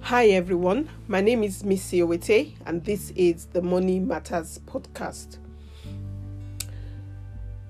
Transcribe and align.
Hi 0.00 0.26
everyone, 0.28 0.88
my 1.08 1.20
name 1.20 1.42
is 1.42 1.64
Missy 1.64 2.00
Owete 2.00 2.52
and 2.66 2.84
this 2.84 3.10
is 3.16 3.46
the 3.46 3.62
Money 3.62 3.98
Matters 3.98 4.60
podcast. 4.66 5.38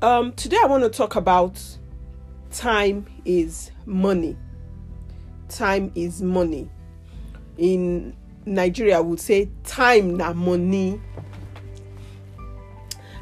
Um, 0.03 0.33
today 0.33 0.59
I 0.63 0.67
want 0.67 0.83
to 0.83 0.91
talk 0.91 1.17
about 1.17 1.59
time 2.51 3.07
is 3.25 3.71
money. 3.87 4.37
Time 5.49 5.91
is 5.95 6.21
money. 6.21 6.69
In 7.57 8.15
Nigeria, 8.45 8.99
I 8.99 9.01
would 9.01 9.21
say 9.21 9.49
time 9.65 10.17
na 10.17 10.33
money. 10.33 11.01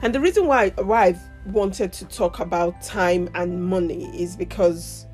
And 0.03 0.15
the 0.15 0.21
reason 0.21 0.47
why 0.47 0.71
why 0.71 1.05
I've 1.05 1.21
wanted 1.47 1.93
to 1.95 2.05
talk 2.07 2.41
about 2.41 2.81
time 2.83 3.29
and 3.35 3.65
money 3.65 4.05
is 4.21 4.37
because 4.37 5.07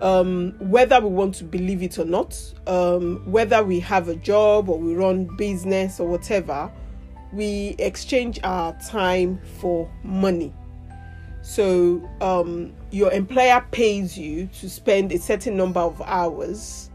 um, 0.00 0.54
whether 0.58 1.00
we 1.00 1.08
want 1.08 1.34
to 1.36 1.44
believe 1.44 1.82
it 1.82 1.98
or 1.98 2.04
not, 2.04 2.36
um, 2.66 3.22
whether 3.30 3.62
we 3.62 3.80
have 3.80 4.08
a 4.08 4.16
job 4.16 4.68
or 4.68 4.78
we 4.78 4.94
run 4.94 5.24
business 5.36 6.00
or 6.00 6.08
whatever, 6.08 6.70
we 7.32 7.74
exchange 7.78 8.38
our 8.44 8.72
time 8.80 9.40
for 9.60 9.90
money. 10.02 10.52
So 11.42 12.08
um, 12.20 12.72
your 12.90 13.12
employer 13.12 13.64
pays 13.70 14.16
you 14.16 14.46
to 14.60 14.70
spend 14.70 15.12
a 15.12 15.18
certain 15.18 15.56
number 15.56 15.80
of 15.80 16.00
hours 16.02 16.90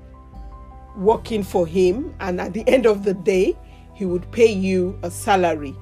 working 0.97 1.43
for 1.43 1.67
him, 1.67 2.15
and 2.19 2.41
at 2.41 2.53
the 2.53 2.67
end 2.67 2.85
of 2.85 3.03
the 3.03 3.13
day, 3.13 3.55
he 3.93 4.05
would 4.05 4.29
pay 4.31 4.51
you 4.51 4.97
a 5.03 5.11
salary. 5.11 5.75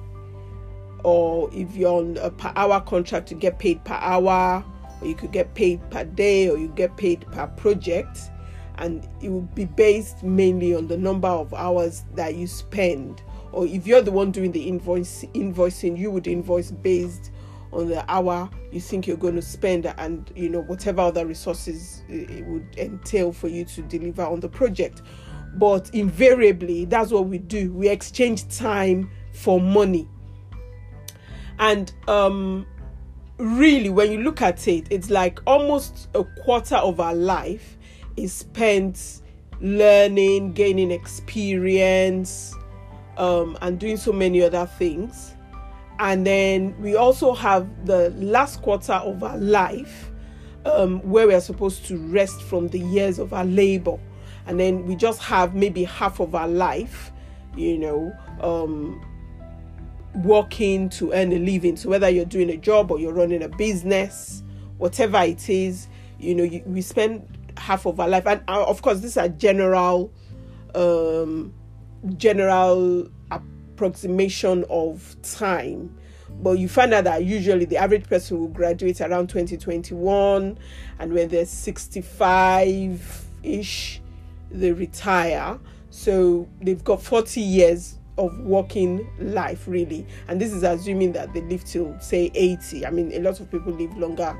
Or 1.04 1.48
if 1.52 1.76
you're 1.76 1.98
on 1.98 2.16
a 2.18 2.30
per 2.30 2.52
hour 2.56 2.80
contract, 2.80 3.30
you 3.30 3.36
get 3.36 3.58
paid 3.58 3.84
per 3.84 3.94
hour 3.94 4.64
or 5.00 5.06
you 5.06 5.14
could 5.14 5.32
get 5.32 5.54
paid 5.54 5.80
per 5.90 6.04
day 6.04 6.48
or 6.48 6.58
you 6.58 6.68
get 6.68 6.96
paid 6.96 7.20
per 7.32 7.46
project 7.46 8.30
and 8.78 9.08
it 9.20 9.28
will 9.28 9.42
be 9.42 9.64
based 9.64 10.22
mainly 10.22 10.74
on 10.74 10.86
the 10.86 10.96
number 10.96 11.28
of 11.28 11.52
hours 11.54 12.04
that 12.14 12.36
you 12.36 12.46
spend. 12.46 13.22
Or 13.52 13.66
if 13.66 13.86
you're 13.86 14.02
the 14.02 14.12
one 14.12 14.30
doing 14.30 14.52
the 14.52 14.68
invoice 14.68 15.24
invoicing 15.34 15.96
you 15.98 16.10
would 16.10 16.26
invoice 16.26 16.70
based 16.70 17.32
on 17.72 17.88
the 17.88 18.04
hour 18.10 18.48
you 18.72 18.80
think 18.80 19.06
you're 19.06 19.16
going 19.16 19.34
to 19.34 19.42
spend 19.42 19.86
and 19.98 20.32
you 20.34 20.48
know 20.48 20.62
whatever 20.62 21.02
other 21.02 21.26
resources 21.26 22.02
it 22.08 22.44
would 22.46 22.66
entail 22.78 23.30
for 23.30 23.48
you 23.48 23.64
to 23.64 23.82
deliver 23.82 24.22
on 24.22 24.40
the 24.40 24.48
project. 24.48 25.02
But 25.54 25.90
invariably 25.94 26.84
that's 26.84 27.10
what 27.10 27.26
we 27.26 27.38
do. 27.38 27.72
We 27.72 27.88
exchange 27.88 28.48
time 28.48 29.10
for 29.32 29.60
money 29.60 30.08
and 31.58 31.92
um 32.08 32.66
really, 33.38 33.88
when 33.88 34.10
you 34.10 34.18
look 34.18 34.42
at 34.42 34.66
it, 34.68 34.86
it's 34.90 35.10
like 35.10 35.40
almost 35.46 36.08
a 36.14 36.24
quarter 36.42 36.76
of 36.76 37.00
our 37.00 37.14
life 37.14 37.78
is 38.16 38.32
spent 38.32 39.22
learning, 39.60 40.52
gaining 40.52 40.90
experience, 40.90 42.54
um, 43.16 43.56
and 43.62 43.78
doing 43.78 43.96
so 43.96 44.12
many 44.12 44.42
other 44.42 44.66
things. 44.66 45.34
And 46.00 46.26
then 46.26 46.80
we 46.80 46.94
also 46.96 47.32
have 47.34 47.86
the 47.86 48.10
last 48.10 48.62
quarter 48.62 48.94
of 48.94 49.22
our 49.22 49.38
life 49.38 50.10
um, 50.64 51.00
where 51.00 51.26
we 51.26 51.34
are 51.34 51.40
supposed 51.40 51.86
to 51.86 51.98
rest 52.08 52.42
from 52.42 52.68
the 52.68 52.78
years 52.78 53.18
of 53.18 53.32
our 53.32 53.44
labor. 53.44 53.98
And 54.46 54.58
then 54.58 54.86
we 54.86 54.96
just 54.96 55.20
have 55.22 55.54
maybe 55.54 55.84
half 55.84 56.20
of 56.20 56.34
our 56.34 56.48
life, 56.48 57.12
you 57.56 57.78
know, 57.78 58.12
um, 58.40 59.04
working 60.14 60.88
to 60.90 61.12
earn 61.12 61.32
a 61.32 61.38
living. 61.38 61.76
So 61.76 61.88
whether 61.88 62.08
you're 62.08 62.24
doing 62.24 62.50
a 62.50 62.56
job 62.56 62.90
or 62.90 62.98
you're 62.98 63.12
running 63.12 63.42
a 63.42 63.48
business, 63.48 64.42
whatever 64.78 65.18
it 65.22 65.48
is, 65.48 65.88
you 66.18 66.34
know, 66.34 66.44
you, 66.44 66.62
we 66.66 66.80
spend 66.82 67.26
half 67.56 67.86
of 67.86 68.00
our 68.00 68.08
life, 68.08 68.26
and 68.26 68.42
uh, 68.48 68.64
of 68.64 68.82
course, 68.82 69.00
these 69.00 69.16
are 69.16 69.28
general, 69.28 70.12
um, 70.74 71.52
general 72.16 73.08
approximation 73.30 74.64
of 74.70 75.16
time. 75.22 75.94
But 76.40 76.58
you 76.58 76.68
find 76.68 76.92
out 76.94 77.04
that 77.04 77.24
usually 77.24 77.64
the 77.64 77.78
average 77.78 78.08
person 78.08 78.38
will 78.38 78.48
graduate 78.48 79.00
around 79.00 79.28
2021, 79.28 80.58
and 80.98 81.12
when 81.12 81.28
they're 81.28 81.46
65 81.46 83.26
ish, 83.42 84.00
they 84.50 84.72
retire. 84.72 85.58
So 85.90 86.48
they've 86.60 86.82
got 86.84 87.02
40 87.02 87.40
years 87.40 87.97
of 88.18 88.38
working 88.40 89.08
life 89.18 89.66
really. 89.66 90.06
And 90.28 90.40
this 90.40 90.52
is 90.52 90.62
assuming 90.62 91.12
that 91.12 91.32
they 91.32 91.40
live 91.42 91.64
till 91.64 91.98
say 92.00 92.30
80 92.34 92.86
i 92.86 92.90
mean 92.90 93.12
a 93.12 93.20
lot 93.20 93.40
of 93.40 93.50
people 93.50 93.72
live 93.72 93.96
longer 93.96 94.36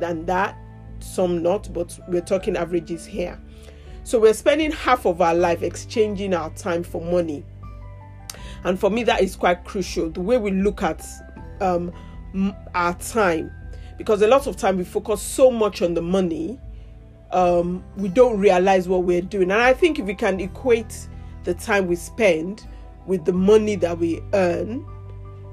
than 0.00 0.26
that 0.26 0.56
some 1.00 1.42
not 1.42 1.72
but 1.72 1.98
we're 2.08 2.20
talking 2.20 2.56
averages 2.56 3.06
here. 3.06 3.38
So 4.04 4.18
we're 4.18 4.34
spending 4.34 4.72
half 4.72 5.04
of 5.04 5.20
our 5.20 5.34
life 5.34 5.62
exchanging 5.62 6.34
our 6.34 6.50
time 6.50 6.82
for 6.82 7.00
money. 7.00 7.44
And 8.64 8.80
for 8.80 8.90
me 8.90 9.04
that 9.04 9.20
is 9.20 9.36
quite 9.36 9.64
crucial 9.64 10.10
the 10.10 10.20
way 10.20 10.38
we 10.38 10.50
look 10.50 10.82
at 10.82 11.04
um, 11.60 11.92
our 12.74 12.94
time. 12.94 13.52
Because 13.96 14.22
a 14.22 14.28
lot 14.28 14.46
of 14.46 14.56
time 14.56 14.78
we 14.78 14.84
focus 14.84 15.20
so 15.20 15.50
much 15.50 15.82
on 15.82 15.94
the 15.94 16.02
money 16.02 16.58
um, 17.30 17.84
we 17.96 18.08
don't 18.08 18.38
realize 18.38 18.88
what 18.88 19.04
we're 19.04 19.22
doing. 19.22 19.50
And 19.50 19.60
i 19.60 19.72
think 19.72 19.98
if 19.98 20.06
we 20.06 20.14
can 20.14 20.40
equate 20.40 21.08
the 21.44 21.54
time 21.54 21.86
we 21.86 21.96
spend 21.96 22.66
with 23.08 23.24
the 23.24 23.32
money 23.32 23.74
that 23.74 23.98
we 23.98 24.22
earn, 24.34 24.86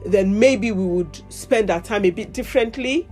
then 0.06 0.38
maybe 0.38 0.72
we 0.72 0.86
would 0.86 1.22
spend 1.34 1.72
our 1.72 1.82
time 1.82 2.06
a 2.06 2.12
bit 2.12 2.34
differently. 2.34 3.08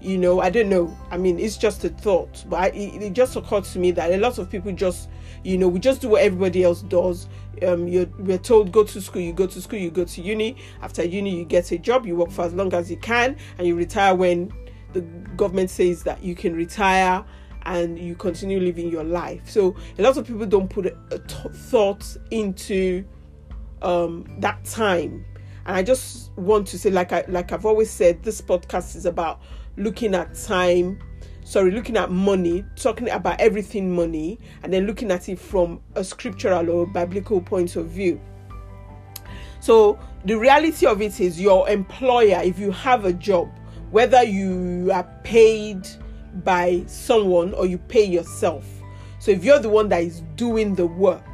You 0.00 0.18
know, 0.18 0.40
I 0.40 0.50
don't 0.50 0.68
know. 0.68 0.96
I 1.10 1.16
mean, 1.16 1.40
it's 1.40 1.56
just 1.56 1.82
a 1.84 1.88
thought, 1.88 2.44
but 2.48 2.56
I, 2.56 2.66
it, 2.68 3.02
it, 3.02 3.12
just 3.14 3.34
occurred 3.34 3.64
to 3.64 3.78
me 3.78 3.90
that 3.92 4.12
a 4.12 4.18
lot 4.18 4.38
of 4.38 4.50
people 4.50 4.70
just, 4.72 5.08
you 5.42 5.56
know, 5.56 5.66
we 5.66 5.80
just 5.80 6.02
do 6.02 6.10
what 6.10 6.22
everybody 6.22 6.62
else 6.62 6.82
does. 6.82 7.26
Um, 7.66 7.88
you're 7.88 8.06
we're 8.18 8.36
told 8.36 8.70
go 8.70 8.84
to 8.84 9.00
school, 9.00 9.22
you 9.22 9.32
go 9.32 9.46
to 9.46 9.60
school, 9.60 9.78
you 9.78 9.90
go 9.90 10.04
to 10.04 10.20
uni. 10.22 10.58
After 10.82 11.02
uni, 11.02 11.34
you 11.34 11.44
get 11.46 11.72
a 11.72 11.78
job, 11.78 12.04
you 12.04 12.14
work 12.14 12.30
for 12.30 12.44
as 12.44 12.52
long 12.52 12.74
as 12.74 12.90
you 12.90 12.98
can, 12.98 13.36
and 13.56 13.66
you 13.66 13.74
retire 13.74 14.14
when 14.14 14.52
the 14.92 15.00
government 15.36 15.70
says 15.70 16.02
that 16.02 16.22
you 16.22 16.34
can 16.34 16.54
retire 16.54 17.24
and 17.62 17.98
you 17.98 18.14
continue 18.14 18.60
living 18.60 18.90
your 18.90 19.04
life. 19.04 19.48
So 19.48 19.74
a 19.98 20.02
lot 20.02 20.18
of 20.18 20.26
people 20.26 20.46
don't 20.46 20.68
put 20.68 20.86
a, 20.86 20.96
a 21.10 21.18
t- 21.18 21.48
thought 21.48 22.16
into 22.30 23.04
um, 23.86 24.26
that 24.40 24.64
time. 24.64 25.24
And 25.64 25.76
I 25.76 25.82
just 25.82 26.32
want 26.36 26.66
to 26.68 26.78
say, 26.78 26.90
like 26.90 27.12
I 27.12 27.24
like 27.28 27.52
I've 27.52 27.64
always 27.64 27.90
said, 27.90 28.22
this 28.22 28.40
podcast 28.42 28.96
is 28.96 29.06
about 29.06 29.40
looking 29.76 30.14
at 30.14 30.34
time, 30.34 30.98
sorry, 31.44 31.70
looking 31.70 31.96
at 31.96 32.10
money, 32.10 32.64
talking 32.76 33.08
about 33.10 33.40
everything 33.40 33.94
money, 33.94 34.38
and 34.62 34.72
then 34.72 34.86
looking 34.86 35.10
at 35.10 35.28
it 35.28 35.38
from 35.38 35.80
a 35.94 36.04
scriptural 36.04 36.68
or 36.68 36.86
biblical 36.86 37.40
point 37.40 37.76
of 37.76 37.88
view. 37.88 38.20
So 39.60 39.98
the 40.24 40.38
reality 40.38 40.86
of 40.86 41.00
it 41.02 41.20
is 41.20 41.40
your 41.40 41.68
employer, 41.68 42.40
if 42.42 42.58
you 42.58 42.70
have 42.72 43.04
a 43.04 43.12
job, 43.12 43.48
whether 43.90 44.22
you 44.22 44.90
are 44.92 45.04
paid 45.24 45.86
by 46.44 46.84
someone 46.86 47.54
or 47.54 47.66
you 47.66 47.78
pay 47.78 48.04
yourself. 48.04 48.64
So 49.18 49.30
if 49.32 49.44
you're 49.44 49.58
the 49.58 49.68
one 49.68 49.88
that 49.88 50.02
is 50.02 50.22
doing 50.36 50.74
the 50.74 50.86
work, 50.86 51.25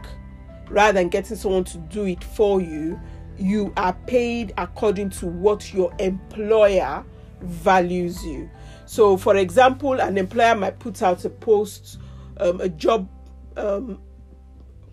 rather 0.73 0.95
than 0.95 1.09
getting 1.09 1.37
someone 1.37 1.65
to 1.65 1.79
do 1.79 2.05
it 2.05 2.25
for 2.25 2.61
you, 2.61 2.99
you 3.39 3.73
are 3.77 3.93
paid 4.07 4.53
according 4.59 5.11
to 5.11 5.27
what 5.27 5.73
your 5.73 5.93
employer 5.99 7.05
values 7.41 8.25
you. 8.25 8.51
So, 8.87 9.17
for 9.17 9.37
example, 9.37 10.01
an 10.01 10.19
employer 10.19 10.55
might 10.55 10.79
put 10.79 11.03
out 11.03 11.25
a 11.25 11.31
post, 11.31 11.99
um, 12.39 12.61
a 12.61 12.69
job 12.69 13.09
um, 13.57 14.01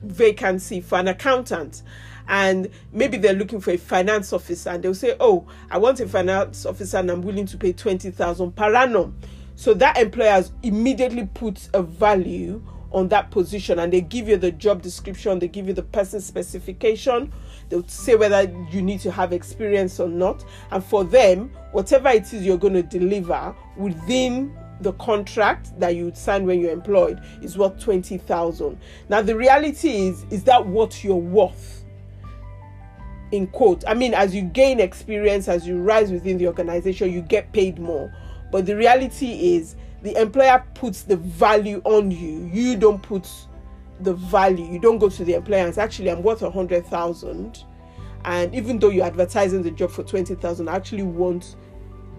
vacancy 0.01 0.81
for 0.81 0.97
an 0.97 1.07
accountant, 1.07 1.83
and 2.27 2.69
maybe 2.91 3.17
they're 3.17 3.33
looking 3.33 3.59
for 3.59 3.71
a 3.71 3.77
finance 3.77 4.31
officer, 4.33 4.69
and 4.69 4.83
they'll 4.83 4.93
say, 4.93 5.15
"Oh, 5.19 5.47
I 5.69 5.77
want 5.77 5.99
a 5.99 6.07
finance 6.07 6.65
officer, 6.65 6.97
and 6.97 7.09
I'm 7.09 7.21
willing 7.21 7.45
to 7.47 7.57
pay 7.57 7.73
twenty 7.73 8.11
thousand 8.11 8.55
per 8.55 8.73
annum." 8.73 9.17
So 9.55 9.73
that 9.73 9.97
employer 9.97 10.31
has 10.31 10.51
immediately 10.63 11.25
puts 11.33 11.69
a 11.73 11.83
value 11.83 12.63
on 12.91 13.07
that 13.09 13.31
position 13.31 13.79
and 13.79 13.93
they 13.93 14.01
give 14.01 14.27
you 14.27 14.37
the 14.37 14.51
job 14.51 14.81
description, 14.81 15.39
they 15.39 15.47
give 15.47 15.67
you 15.67 15.73
the 15.73 15.83
person 15.83 16.19
specification, 16.19 17.31
they'll 17.69 17.87
say 17.87 18.15
whether 18.15 18.43
you 18.71 18.81
need 18.81 18.99
to 19.01 19.11
have 19.11 19.33
experience 19.33 19.99
or 19.99 20.09
not. 20.09 20.43
And 20.71 20.83
for 20.83 21.03
them, 21.03 21.51
whatever 21.71 22.09
it 22.09 22.33
is 22.33 22.45
you're 22.45 22.57
going 22.57 22.73
to 22.73 22.83
deliver 22.83 23.55
within 23.77 24.57
the 24.81 24.93
contract 24.93 25.77
that 25.79 25.95
you 25.95 26.11
sign 26.15 26.45
when 26.45 26.59
you're 26.59 26.71
employed 26.71 27.21
is 27.41 27.57
worth 27.57 27.79
20,000. 27.79 28.79
Now 29.09 29.21
the 29.21 29.35
reality 29.35 30.07
is 30.07 30.25
is 30.29 30.43
that 30.45 30.65
what 30.65 31.03
you're 31.03 31.15
worth? 31.15 31.83
In 33.31 33.47
quote. 33.47 33.83
I 33.87 33.93
mean 33.93 34.13
as 34.13 34.33
you 34.33 34.41
gain 34.41 34.79
experience 34.79 35.47
as 35.47 35.67
you 35.67 35.77
rise 35.81 36.11
within 36.11 36.37
the 36.37 36.47
organization 36.47 37.11
you 37.11 37.21
get 37.21 37.51
paid 37.51 37.77
more. 37.77 38.13
But 38.51 38.65
the 38.65 38.75
reality 38.75 39.55
is 39.55 39.75
the 40.01 40.19
employer 40.19 40.63
puts 40.75 41.03
the 41.03 41.17
value 41.17 41.81
on 41.83 42.09
you 42.11 42.49
you 42.53 42.77
don't 42.77 43.01
put 43.01 43.29
the 44.01 44.13
value 44.13 44.65
you 44.65 44.79
don't 44.79 44.97
go 44.97 45.09
to 45.09 45.25
the 45.25 45.33
employer 45.33 45.65
and 45.65 45.75
say 45.75 45.81
actually 45.81 46.09
i'm 46.09 46.23
worth 46.23 46.41
a 46.41 46.49
hundred 46.49 46.85
thousand. 46.85 47.63
And 48.25 48.53
even 48.53 48.79
though 48.79 48.89
you're 48.89 49.05
advertising 49.05 49.63
the 49.63 49.71
job 49.71 49.91
for 49.91 50.03
20,000 50.03 50.67
I 50.67 50.75
actually 50.75 51.03
want 51.03 51.55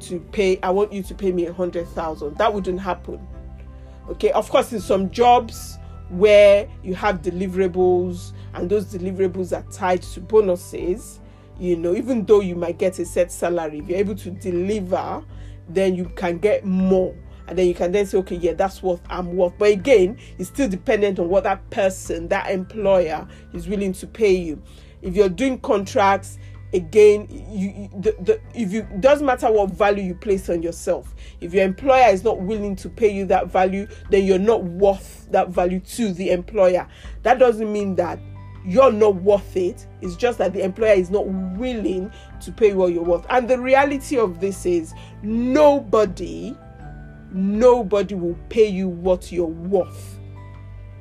to 0.01 0.19
pay 0.19 0.59
I 0.63 0.71
want 0.71 0.93
you 0.93 1.03
to 1.03 1.15
pay 1.15 1.31
me 1.31 1.47
a 1.47 1.53
hundred 1.53 1.87
thousand. 1.89 2.39
That 2.39 2.53
wouldn't 2.53 2.81
happen. 2.81 3.27
Okay, 4.09 4.33
of 4.33 4.49
course, 4.49 4.73
in 4.73 4.81
some 4.81 5.11
jobs 5.11 5.79
where 6.09 6.69
you 6.83 6.95
have 6.95 7.23
deliverables 7.23 8.33
and 8.55 8.69
those 8.69 8.87
deliverables 8.87 9.57
are 9.57 9.65
tied 9.71 10.03
to 10.03 10.21
bonuses, 10.21 11.21
you 11.59 11.77
know, 11.77 11.95
even 11.95 12.25
though 12.25 12.41
you 12.41 12.57
might 12.57 12.79
get 12.79 12.99
a 12.99 13.05
set 13.05 13.31
salary, 13.31 13.79
if 13.79 13.89
you're 13.89 13.99
able 13.99 14.17
to 14.17 14.31
deliver, 14.31 15.23
then 15.69 15.95
you 15.95 16.07
can 16.17 16.39
get 16.39 16.65
more. 16.65 17.15
And 17.51 17.59
then 17.59 17.67
you 17.67 17.75
can 17.75 17.91
then 17.91 18.07
say, 18.07 18.17
okay, 18.19 18.37
yeah, 18.37 18.53
that's 18.53 18.81
what 18.81 19.01
I'm 19.11 19.37
worth. 19.37 19.55
But 19.59 19.73
again, 19.73 20.17
it's 20.39 20.49
still 20.49 20.69
dependent 20.69 21.19
on 21.19 21.29
what 21.29 21.43
that 21.43 21.69
person, 21.71 22.29
that 22.29 22.49
employer 22.49 23.27
is 23.53 23.67
willing 23.67 23.93
to 23.95 24.07
pay 24.07 24.33
you. 24.33 24.63
If 25.03 25.17
you're 25.17 25.29
doing 25.29 25.59
contracts, 25.59 26.39
again 26.73 27.27
you, 27.51 27.89
the, 28.01 28.15
the 28.21 28.41
if 28.55 28.73
you 28.73 28.87
doesn't 29.01 29.27
matter 29.27 29.51
what 29.51 29.71
value 29.71 30.05
you 30.05 30.15
place 30.15 30.49
on 30.49 30.63
yourself 30.63 31.17
if 31.41 31.53
your 31.53 31.65
employer 31.65 32.09
is 32.11 32.23
not 32.23 32.41
willing 32.43 32.77
to 32.77 32.89
pay 32.89 33.13
you 33.13 33.27
that 33.27 33.49
value 33.49 33.89
then 34.11 34.25
you're 34.25 34.39
not 34.39 34.63
worth 34.63 35.27
that 35.33 35.49
value 35.49 35.81
to 35.81 36.13
the 36.13 36.31
employer 36.31 36.87
that 37.25 37.41
doesn't 37.41 37.73
mean 37.73 37.97
that 37.97 38.21
you're 38.65 38.93
not 38.93 39.17
worth 39.17 39.57
it 39.57 39.85
it's 40.01 40.15
just 40.15 40.39
that 40.39 40.53
the 40.53 40.63
employer 40.63 40.93
is 40.93 41.11
not 41.11 41.27
willing 41.27 42.09
to 42.41 42.53
pay 42.53 42.73
what 42.73 42.93
you're 42.93 43.03
worth 43.03 43.27
and 43.31 43.51
the 43.51 43.59
reality 43.59 44.17
of 44.17 44.39
this 44.39 44.65
is 44.65 44.95
nobody 45.25 46.57
nobody 47.33 48.15
will 48.15 48.37
pay 48.49 48.67
you 48.67 48.89
what 48.89 49.31
you're 49.31 49.47
worth 49.47 50.19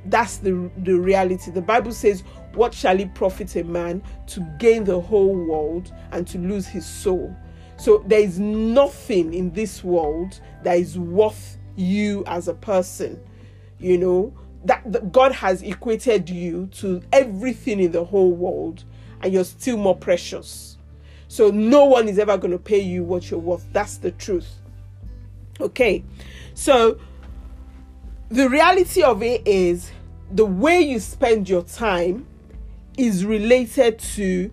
that's 0.06 0.38
the 0.38 0.72
the 0.78 0.94
reality 0.94 1.52
the 1.52 1.62
bible 1.62 1.92
says 1.92 2.24
what 2.54 2.74
shall 2.74 3.00
it 3.00 3.14
profit 3.14 3.56
a 3.56 3.64
man 3.64 4.02
to 4.28 4.42
gain 4.58 4.84
the 4.84 5.00
whole 5.00 5.36
world 5.36 5.94
and 6.12 6.28
to 6.28 6.38
lose 6.38 6.68
his 6.68 6.86
soul? 6.86 7.36
So 7.78 8.04
there 8.08 8.20
is 8.20 8.40
nothing 8.40 9.34
in 9.34 9.52
this 9.52 9.84
world 9.84 10.40
that 10.64 10.78
is 10.78 10.98
worth 10.98 11.58
you 11.76 12.24
as 12.28 12.48
a 12.48 12.54
person. 12.54 13.22
You 13.80 13.98
know, 13.98 14.34
that, 14.66 14.82
that 14.92 15.12
God 15.12 15.32
has 15.32 15.62
equated 15.62 16.30
you 16.30 16.68
to 16.74 17.02
everything 17.14 17.80
in 17.80 17.92
the 17.92 18.04
whole 18.04 18.32
world 18.34 18.84
and 19.22 19.32
you're 19.32 19.46
still 19.46 19.78
more 19.78 19.96
precious. 19.96 20.78
So 21.28 21.52
no 21.52 21.86
one 21.86 22.10
is 22.10 22.20
ever 22.20 22.38
going 22.38 22.52
to 22.52 22.60
pay 22.60 22.80
you 22.80 23.04
what 23.04 23.30
you're 23.30 23.40
worth. 23.40 23.66
That's 23.72 23.98
the 23.98 24.12
truth. 24.12 24.56
Okay. 25.62 26.04
So 26.54 27.00
the 28.30 28.50
reality 28.50 29.02
of 29.02 29.24
it 29.24 29.48
is 29.48 29.92
the 30.32 30.46
way 30.46 30.82
you 30.82 31.00
spend 31.00 31.50
your 31.50 31.64
time 31.64 32.28
is 32.98 33.26
related 33.26 33.98
to 34.00 34.52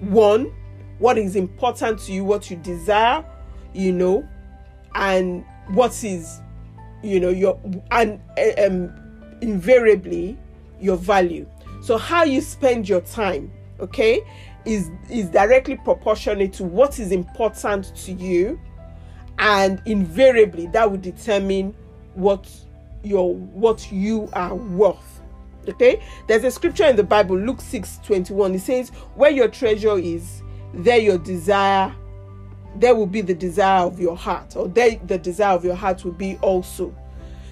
one, 0.00 0.52
what 0.98 1.18
is 1.18 1.36
important 1.36 2.00
to 2.00 2.12
you, 2.12 2.24
what 2.24 2.50
you 2.50 2.56
desire, 2.56 3.24
you 3.72 3.92
know, 3.92 4.28
and 4.94 5.44
what 5.68 6.04
is, 6.04 6.40
you 7.02 7.20
know, 7.20 7.28
your 7.30 7.58
and 7.90 8.20
um, 8.64 8.92
invariably 9.40 10.36
your 10.80 10.96
value. 10.96 11.46
So 11.80 11.96
how 11.96 12.24
you 12.24 12.40
spend 12.40 12.88
your 12.88 13.00
time, 13.02 13.50
okay, 13.80 14.20
is 14.64 14.90
is 15.10 15.28
directly 15.28 15.76
proportionate 15.76 16.52
to 16.54 16.64
what 16.64 16.98
is 16.98 17.12
important 17.12 17.94
to 17.96 18.12
you, 18.12 18.60
and 19.38 19.80
invariably 19.86 20.66
that 20.68 20.90
will 20.90 20.98
determine 20.98 21.74
what 22.14 22.48
your 23.02 23.34
what 23.34 23.90
you 23.92 24.28
are 24.32 24.54
worth 24.54 25.16
Okay, 25.68 26.00
there's 26.28 26.44
a 26.44 26.50
scripture 26.50 26.84
in 26.84 26.96
the 26.96 27.02
Bible, 27.02 27.36
Luke 27.36 27.60
6 27.60 27.98
21. 28.04 28.54
It 28.54 28.60
says, 28.60 28.90
Where 29.14 29.30
your 29.30 29.48
treasure 29.48 29.98
is, 29.98 30.42
there 30.72 30.98
your 30.98 31.18
desire, 31.18 31.94
there 32.76 32.94
will 32.94 33.06
be 33.06 33.20
the 33.20 33.34
desire 33.34 33.84
of 33.84 33.98
your 33.98 34.16
heart, 34.16 34.56
or 34.56 34.68
there 34.68 34.96
the 35.06 35.18
desire 35.18 35.54
of 35.54 35.64
your 35.64 35.74
heart 35.74 36.04
will 36.04 36.12
be 36.12 36.36
also. 36.40 36.94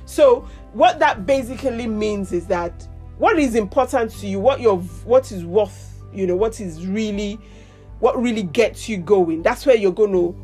So, 0.07 0.49
what 0.73 0.99
that 1.01 1.27
basically 1.27 1.87
means 1.87 2.33
is 2.33 2.47
that 2.47 2.87
what 3.19 3.39
is 3.39 3.55
important 3.55 4.13
to 4.19 4.27
you, 4.29 4.39
what 4.39 4.61
your 4.61 4.79
what 4.79 5.33
is 5.33 5.45
worth, 5.45 6.03
you 6.13 6.27
know, 6.27 6.37
what 6.37 6.61
is 6.61 6.87
really 6.87 7.39
what 7.99 8.21
really 8.21 8.43
gets 8.43 8.89
you 8.89 8.99
going. 8.99 9.43
That's 9.43 9.67
where 9.67 9.77
you're 9.77 9.93
going 9.93 10.13
to 10.13 10.37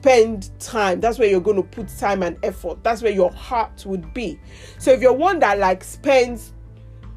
spend 0.00 0.50
time. 0.60 1.00
That's 1.00 1.18
where 1.18 1.28
you're 1.28 1.40
going 1.40 1.56
to 1.56 1.62
put 1.62 1.88
time 1.88 2.22
and 2.22 2.36
effort. 2.42 2.82
That's 2.82 3.02
where 3.02 3.12
your 3.12 3.32
heart 3.32 3.84
would 3.86 4.14
be. 4.14 4.38
So 4.78 4.92
if 4.92 5.00
you're 5.00 5.12
one 5.12 5.38
that 5.40 5.58
like 5.58 5.82
spends 5.82 6.52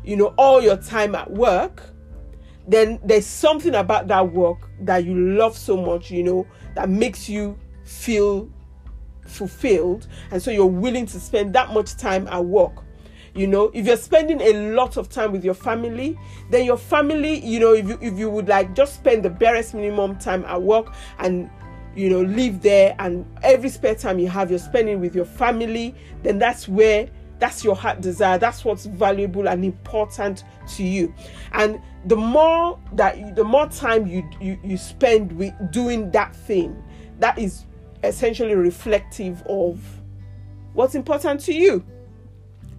you 0.04 0.16
know, 0.16 0.34
all 0.38 0.62
your 0.62 0.78
time 0.78 1.16
at 1.16 1.30
work, 1.32 1.84
then 2.68 3.00
there's 3.04 3.26
something 3.26 3.76
about 3.76 4.08
that 4.08 4.32
work 4.32 4.70
that 4.82 5.06
you 5.06 5.16
love 5.16 5.58
so 5.58 5.78
much, 5.78 6.12
you 6.12 6.24
know, 6.24 6.48
that 6.76 6.90
makes 6.90 7.30
you 7.30 7.58
feel 7.84 8.50
fulfilled. 9.28 10.08
And 10.32 10.42
so 10.42 10.52
you're 10.52 10.66
willing 10.66 11.06
to 11.08 11.20
spend 11.20 11.54
that 11.54 11.74
much 11.74 11.98
time 11.98 12.28
at 12.28 12.44
work. 12.44 12.84
You 13.34 13.48
know, 13.48 13.72
if 13.74 13.86
you're 13.86 13.98
spending 13.98 14.42
a 14.42 14.74
lot 14.74 14.98
of 14.98 15.08
time 15.08 15.32
with 15.32 15.46
your 15.46 15.54
family, 15.54 16.20
then 16.50 16.66
your 16.66 16.78
family, 16.78 17.40
you 17.46 17.62
know, 17.62 17.74
if 17.74 17.88
you 17.88 17.98
if 18.02 18.18
you 18.18 18.30
would 18.30 18.50
like 18.50 18.76
just 18.76 18.96
spend 18.96 19.24
the 19.24 19.30
barest 19.30 19.74
minimum 19.74 20.18
time 20.18 20.44
at 20.46 20.62
work 20.62 20.94
and 21.20 21.50
you 21.96 22.10
know 22.10 22.22
live 22.22 22.62
there 22.62 22.96
and 23.00 23.26
every 23.44 23.70
spare 23.70 23.96
time 23.96 24.20
you 24.20 24.28
have 24.28 24.50
you're 24.50 24.60
spending 24.60 25.00
with 25.00 25.16
your 25.16 25.26
family, 25.26 25.96
then 26.24 26.40
that's 26.40 26.68
where 26.68 27.10
that's 27.40 27.64
your 27.64 27.76
heart 27.76 28.02
desire. 28.02 28.38
That's 28.38 28.64
what's 28.64 28.86
valuable 28.86 29.50
and 29.50 29.66
important 29.66 30.44
to 30.76 30.84
you. 30.84 31.14
And 31.54 31.82
the 32.06 32.16
more 32.16 32.80
that 32.94 33.18
you, 33.18 33.34
the 33.34 33.44
more 33.44 33.68
time 33.68 34.08
you 34.08 34.28
you, 34.40 34.60
you 34.64 34.78
spend 34.78 35.32
with 35.34 35.54
doing 35.72 36.12
that 36.12 36.36
thing, 36.36 36.82
that 37.20 37.38
is 37.38 37.66
essentially 38.04 38.56
reflective 38.56 39.44
of 39.48 39.80
what's 40.74 40.96
important 40.96 41.40
to 41.42 41.54
you. 41.54 41.84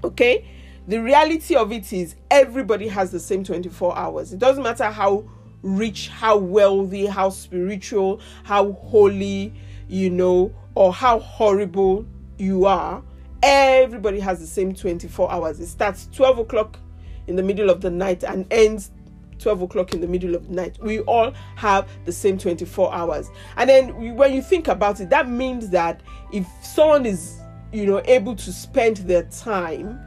Okay? 0.04 0.48
The 0.88 1.00
reality 1.00 1.54
of 1.54 1.72
it 1.72 1.92
is 1.92 2.16
everybody 2.30 2.88
has 2.88 3.10
the 3.12 3.20
same 3.20 3.44
24 3.44 3.96
hours. 3.96 4.32
It 4.32 4.40
doesn't 4.40 4.62
matter 4.62 4.90
how 4.90 5.24
rich, 5.62 6.08
how 6.08 6.36
wealthy, 6.36 7.06
how 7.06 7.30
spiritual, 7.30 8.20
how 8.44 8.72
holy, 8.72 9.52
you 9.88 10.10
know, 10.10 10.54
or 10.74 10.92
how 10.92 11.18
horrible 11.18 12.06
you 12.38 12.66
are 12.66 13.02
everybody 13.42 14.20
has 14.20 14.40
the 14.40 14.46
same 14.46 14.74
24 14.74 15.30
hours. 15.30 15.60
It 15.60 15.66
starts 15.66 16.08
12 16.12 16.38
o'clock 16.38 16.78
in 17.26 17.36
the 17.36 17.42
middle 17.42 17.70
of 17.70 17.80
the 17.80 17.90
night 17.90 18.24
and 18.24 18.46
ends 18.50 18.90
12 19.38 19.62
o'clock 19.62 19.92
in 19.92 20.00
the 20.00 20.06
middle 20.06 20.34
of 20.34 20.48
the 20.48 20.54
night. 20.54 20.78
We 20.80 21.00
all 21.00 21.32
have 21.56 21.88
the 22.04 22.12
same 22.12 22.38
24 22.38 22.94
hours. 22.94 23.30
And 23.56 23.68
then 23.68 24.14
when 24.16 24.32
you 24.32 24.42
think 24.42 24.68
about 24.68 25.00
it, 25.00 25.10
that 25.10 25.28
means 25.28 25.70
that 25.70 26.00
if 26.32 26.46
someone 26.62 27.06
is, 27.06 27.40
you 27.72 27.86
know, 27.86 28.00
able 28.04 28.36
to 28.36 28.52
spend 28.52 28.98
their 28.98 29.24
time 29.24 30.00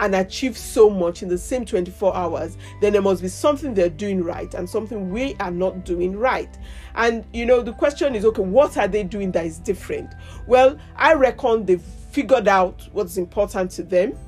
and 0.00 0.14
achieve 0.14 0.58
so 0.58 0.90
much 0.90 1.22
in 1.22 1.28
the 1.28 1.38
same 1.38 1.64
24 1.64 2.16
hours, 2.16 2.56
then 2.80 2.92
there 2.92 3.02
must 3.02 3.22
be 3.22 3.28
something 3.28 3.74
they're 3.74 3.88
doing 3.88 4.24
right 4.24 4.52
and 4.54 4.68
something 4.68 5.10
we 5.10 5.36
are 5.38 5.50
not 5.50 5.84
doing 5.84 6.16
right. 6.16 6.58
And 6.96 7.24
you 7.32 7.46
know, 7.46 7.62
the 7.62 7.72
question 7.72 8.16
is 8.16 8.24
okay, 8.24 8.42
what 8.42 8.76
are 8.76 8.88
they 8.88 9.04
doing 9.04 9.30
that 9.32 9.46
is 9.46 9.58
different? 9.58 10.14
Well, 10.48 10.76
I 10.96 11.14
reckon 11.14 11.66
they've 11.66 11.80
figured 11.80 12.48
out 12.48 12.88
what's 12.92 13.16
important 13.16 13.70
to 13.72 13.84
them 13.84 14.18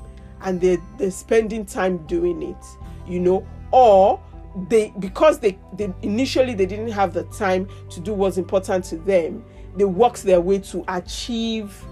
and 0.43 0.61
they 0.61 0.79
they're 0.99 1.11
spending 1.11 1.65
time 1.65 1.99
doing 2.07 2.43
it 2.43 2.65
you 3.07 3.19
know 3.19 3.47
or 3.73 4.21
they 4.69 4.93
because 4.99 5.39
they, 5.39 5.59
they 5.75 5.93
initially 6.03 6.55
they 6.55 6.67
didn't 6.67 6.91
have 6.91 7.15
the 7.15 7.25
time 7.25 7.69
to 7.91 8.01
do 8.01 8.13
what's 8.13 8.37
important 8.37 8.85
to 8.85 8.97
them 8.99 9.45
they 9.77 9.85
worked 9.85 10.23
their 10.23 10.41
way 10.41 10.59
to 10.59 10.85
achieve 10.89 11.85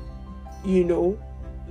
you 0.65 0.85
know 0.85 1.19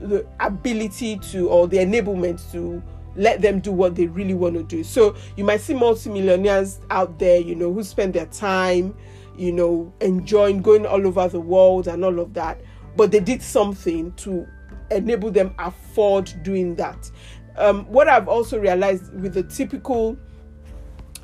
the 0.01 0.25
ability 0.39 1.17
to 1.17 1.49
or 1.49 1.67
the 1.67 1.77
enablement 1.77 2.51
to 2.51 2.81
let 3.15 3.41
them 3.41 3.59
do 3.59 3.71
what 3.71 3.95
they 3.95 4.07
really 4.07 4.33
want 4.33 4.55
to 4.55 4.63
do 4.63 4.83
so 4.83 5.15
you 5.35 5.43
might 5.43 5.59
see 5.59 5.73
multimillionaires 5.73 6.79
out 6.89 7.17
there 7.19 7.39
you 7.39 7.55
know 7.55 7.73
who 7.73 7.83
spend 7.83 8.13
their 8.13 8.27
time 8.27 8.95
you 9.35 9.51
know 9.51 9.91
enjoying 10.01 10.61
going 10.61 10.85
all 10.85 11.05
over 11.05 11.27
the 11.27 11.39
world 11.39 11.87
and 11.87 12.05
all 12.05 12.19
of 12.19 12.33
that 12.33 12.61
but 12.95 13.11
they 13.11 13.19
did 13.19 13.41
something 13.41 14.11
to 14.13 14.47
enable 14.91 15.31
them 15.31 15.53
afford 15.59 16.31
doing 16.43 16.75
that. 16.75 17.09
Um, 17.57 17.85
what 17.85 18.07
I've 18.07 18.27
also 18.27 18.59
realized 18.59 19.13
with 19.13 19.33
the 19.33 19.43
typical 19.43 20.17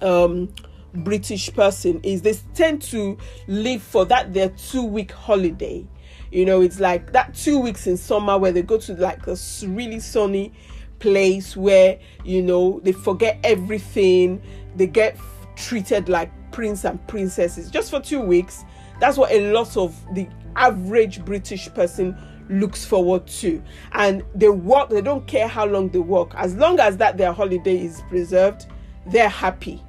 um, 0.01 0.53
British 0.93 1.53
person 1.53 1.99
is 2.03 2.21
they 2.21 2.33
tend 2.53 2.81
to 2.83 3.17
live 3.47 3.81
for 3.81 4.05
that 4.05 4.33
their 4.33 4.49
two 4.49 4.83
week 4.83 5.11
holiday. 5.11 5.85
You 6.31 6.45
know, 6.45 6.61
it's 6.61 6.79
like 6.79 7.11
that 7.13 7.33
two 7.33 7.59
weeks 7.59 7.87
in 7.87 7.97
summer 7.97 8.37
where 8.37 8.51
they 8.51 8.61
go 8.61 8.77
to 8.79 8.93
like 8.95 9.27
a 9.27 9.37
really 9.63 9.99
sunny 9.99 10.53
place 10.99 11.55
where 11.55 11.99
you 12.23 12.41
know 12.41 12.79
they 12.83 12.91
forget 12.91 13.39
everything, 13.43 14.41
they 14.75 14.87
get 14.87 15.17
treated 15.55 16.09
like 16.09 16.31
prince 16.51 16.85
and 16.85 17.05
princesses 17.07 17.69
just 17.69 17.89
for 17.89 17.99
two 17.99 18.21
weeks. 18.21 18.63
That's 18.99 19.17
what 19.17 19.31
a 19.31 19.51
lot 19.51 19.75
of 19.75 19.95
the 20.13 20.27
average 20.55 21.23
British 21.25 21.67
person 21.73 22.17
looks 22.49 22.85
forward 22.85 23.27
to. 23.27 23.61
And 23.93 24.23
they 24.33 24.49
work, 24.49 24.89
they 24.89 25.01
don't 25.01 25.25
care 25.27 25.47
how 25.47 25.65
long 25.65 25.89
they 25.89 25.99
work. 25.99 26.33
As 26.35 26.55
long 26.55 26.79
as 26.79 26.97
that 26.97 27.17
their 27.17 27.33
holiday 27.33 27.83
is 27.83 28.01
preserved, 28.09 28.67
they're 29.07 29.29
happy, 29.29 29.83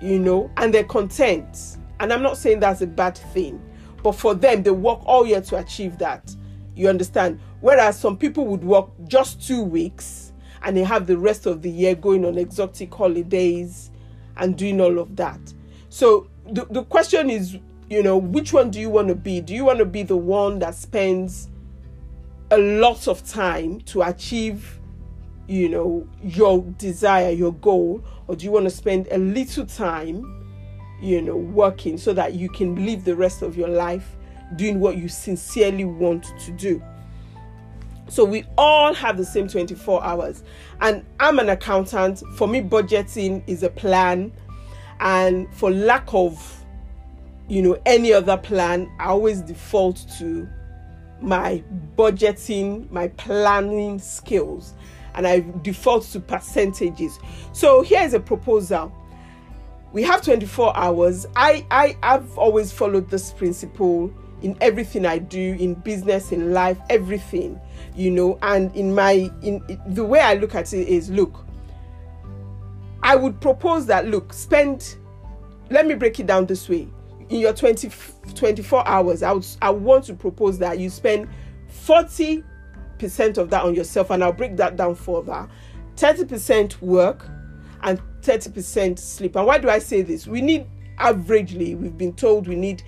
you 0.00 0.18
know, 0.18 0.50
and 0.56 0.72
they're 0.72 0.84
content. 0.84 1.76
And 2.00 2.12
I'm 2.12 2.22
not 2.22 2.36
saying 2.36 2.60
that's 2.60 2.80
a 2.82 2.86
bad 2.86 3.16
thing, 3.16 3.60
but 4.04 4.12
for 4.12 4.34
them, 4.34 4.62
they 4.62 4.70
work 4.70 5.00
all 5.06 5.26
year 5.26 5.40
to 5.40 5.56
achieve 5.56 5.96
that. 5.96 6.36
You 6.76 6.90
understand? 6.90 7.40
Whereas 7.62 7.98
some 7.98 8.18
people 8.18 8.44
would 8.48 8.62
work 8.62 8.90
just 9.08 9.44
two 9.44 9.62
weeks 9.62 10.34
and 10.62 10.76
they 10.76 10.84
have 10.84 11.06
the 11.06 11.16
rest 11.16 11.46
of 11.46 11.62
the 11.62 11.70
year 11.70 11.94
going 11.94 12.26
on 12.26 12.36
exotic 12.36 12.92
holidays 12.92 13.90
and 14.36 14.58
doing 14.58 14.78
all 14.82 14.98
of 14.98 15.16
that. 15.16 15.40
So 15.88 16.28
the, 16.50 16.66
the 16.66 16.84
question 16.84 17.30
is, 17.30 17.56
you 17.88 18.02
know, 18.02 18.18
which 18.18 18.52
one 18.52 18.70
do 18.70 18.78
you 18.78 18.90
want 18.90 19.08
to 19.08 19.14
be? 19.14 19.40
Do 19.40 19.54
you 19.54 19.64
want 19.64 19.78
to 19.78 19.86
be 19.86 20.02
the 20.02 20.18
one 20.18 20.58
that 20.58 20.74
spends 20.74 21.48
a 22.50 22.58
lot 22.58 23.08
of 23.08 23.26
time 23.26 23.80
to 23.82 24.02
achieve, 24.02 24.80
you 25.48 25.70
know, 25.70 26.06
your 26.22 26.60
desire, 26.76 27.30
your 27.30 27.54
goal, 27.54 28.04
or 28.26 28.36
do 28.36 28.44
you 28.44 28.50
want 28.50 28.64
to 28.64 28.70
spend 28.70 29.08
a 29.10 29.16
little 29.16 29.64
time, 29.64 30.43
you 31.00 31.20
know, 31.22 31.36
working 31.36 31.98
so 31.98 32.12
that 32.12 32.34
you 32.34 32.48
can 32.48 32.84
live 32.86 33.04
the 33.04 33.14
rest 33.14 33.42
of 33.42 33.56
your 33.56 33.68
life 33.68 34.16
doing 34.56 34.80
what 34.80 34.96
you 34.96 35.08
sincerely 35.08 35.84
want 35.84 36.24
to 36.40 36.50
do? 36.52 36.82
So 38.08 38.24
we 38.24 38.44
all 38.58 38.92
have 38.94 39.16
the 39.16 39.24
same 39.24 39.48
24 39.48 40.04
hours. 40.04 40.42
And 40.80 41.04
I'm 41.20 41.38
an 41.38 41.48
accountant. 41.48 42.22
For 42.36 42.46
me, 42.46 42.60
budgeting 42.60 43.42
is 43.46 43.62
a 43.62 43.70
plan. 43.70 44.32
And 45.00 45.52
for 45.54 45.70
lack 45.70 46.12
of, 46.12 46.64
you 47.48 47.62
know, 47.62 47.80
any 47.86 48.12
other 48.12 48.36
plan, 48.36 48.90
I 49.00 49.06
always 49.06 49.40
default 49.40 50.04
to 50.18 50.48
my 51.20 51.62
budgeting, 51.96 52.90
my 52.90 53.08
planning 53.08 53.98
skills. 53.98 54.74
And 55.14 55.26
I 55.26 55.44
default 55.62 56.04
to 56.04 56.20
percentages. 56.20 57.18
So 57.52 57.82
here's 57.82 58.14
a 58.14 58.20
proposal. 58.20 58.92
We 59.94 60.02
have 60.02 60.20
24 60.20 60.76
hours. 60.76 61.24
I, 61.36 61.64
I 61.70 61.96
I've 62.02 62.36
always 62.36 62.70
followed 62.70 63.08
this 63.08 63.32
principle 63.32 64.12
in 64.42 64.58
everything 64.60 65.06
I 65.06 65.16
do, 65.16 65.56
in 65.58 65.72
business, 65.74 66.30
in 66.32 66.52
life, 66.52 66.76
everything 66.90 67.58
you 67.96 68.10
know 68.10 68.38
and 68.42 68.74
in 68.74 68.94
my 68.94 69.30
in 69.42 69.62
the 69.86 70.04
way 70.04 70.20
i 70.20 70.34
look 70.34 70.54
at 70.54 70.72
it 70.72 70.88
is 70.88 71.10
look 71.10 71.44
i 73.02 73.14
would 73.14 73.40
propose 73.40 73.86
that 73.86 74.06
look 74.06 74.32
spend 74.32 74.96
let 75.70 75.86
me 75.86 75.94
break 75.94 76.18
it 76.18 76.26
down 76.26 76.46
this 76.46 76.68
way 76.68 76.88
in 77.28 77.40
your 77.40 77.52
20 77.52 77.90
24 78.34 78.86
hours 78.86 79.22
i 79.22 79.32
would 79.32 79.46
i 79.62 79.70
want 79.70 80.04
to 80.04 80.14
propose 80.14 80.58
that 80.58 80.78
you 80.78 80.90
spend 80.90 81.28
40 81.68 82.42
percent 82.98 83.38
of 83.38 83.50
that 83.50 83.62
on 83.62 83.74
yourself 83.74 84.10
and 84.10 84.22
i'll 84.24 84.32
break 84.32 84.56
that 84.56 84.76
down 84.76 84.94
further 84.94 85.48
30 85.96 86.24
percent 86.24 86.82
work 86.82 87.26
and 87.82 88.00
30 88.24 88.50
percent 88.50 88.98
sleep 88.98 89.36
and 89.36 89.46
why 89.46 89.58
do 89.58 89.68
i 89.68 89.78
say 89.78 90.02
this 90.02 90.26
we 90.26 90.40
need 90.40 90.66
averagely 90.98 91.76
we've 91.76 91.98
been 91.98 92.14
told 92.14 92.48
we 92.48 92.56
need 92.56 92.82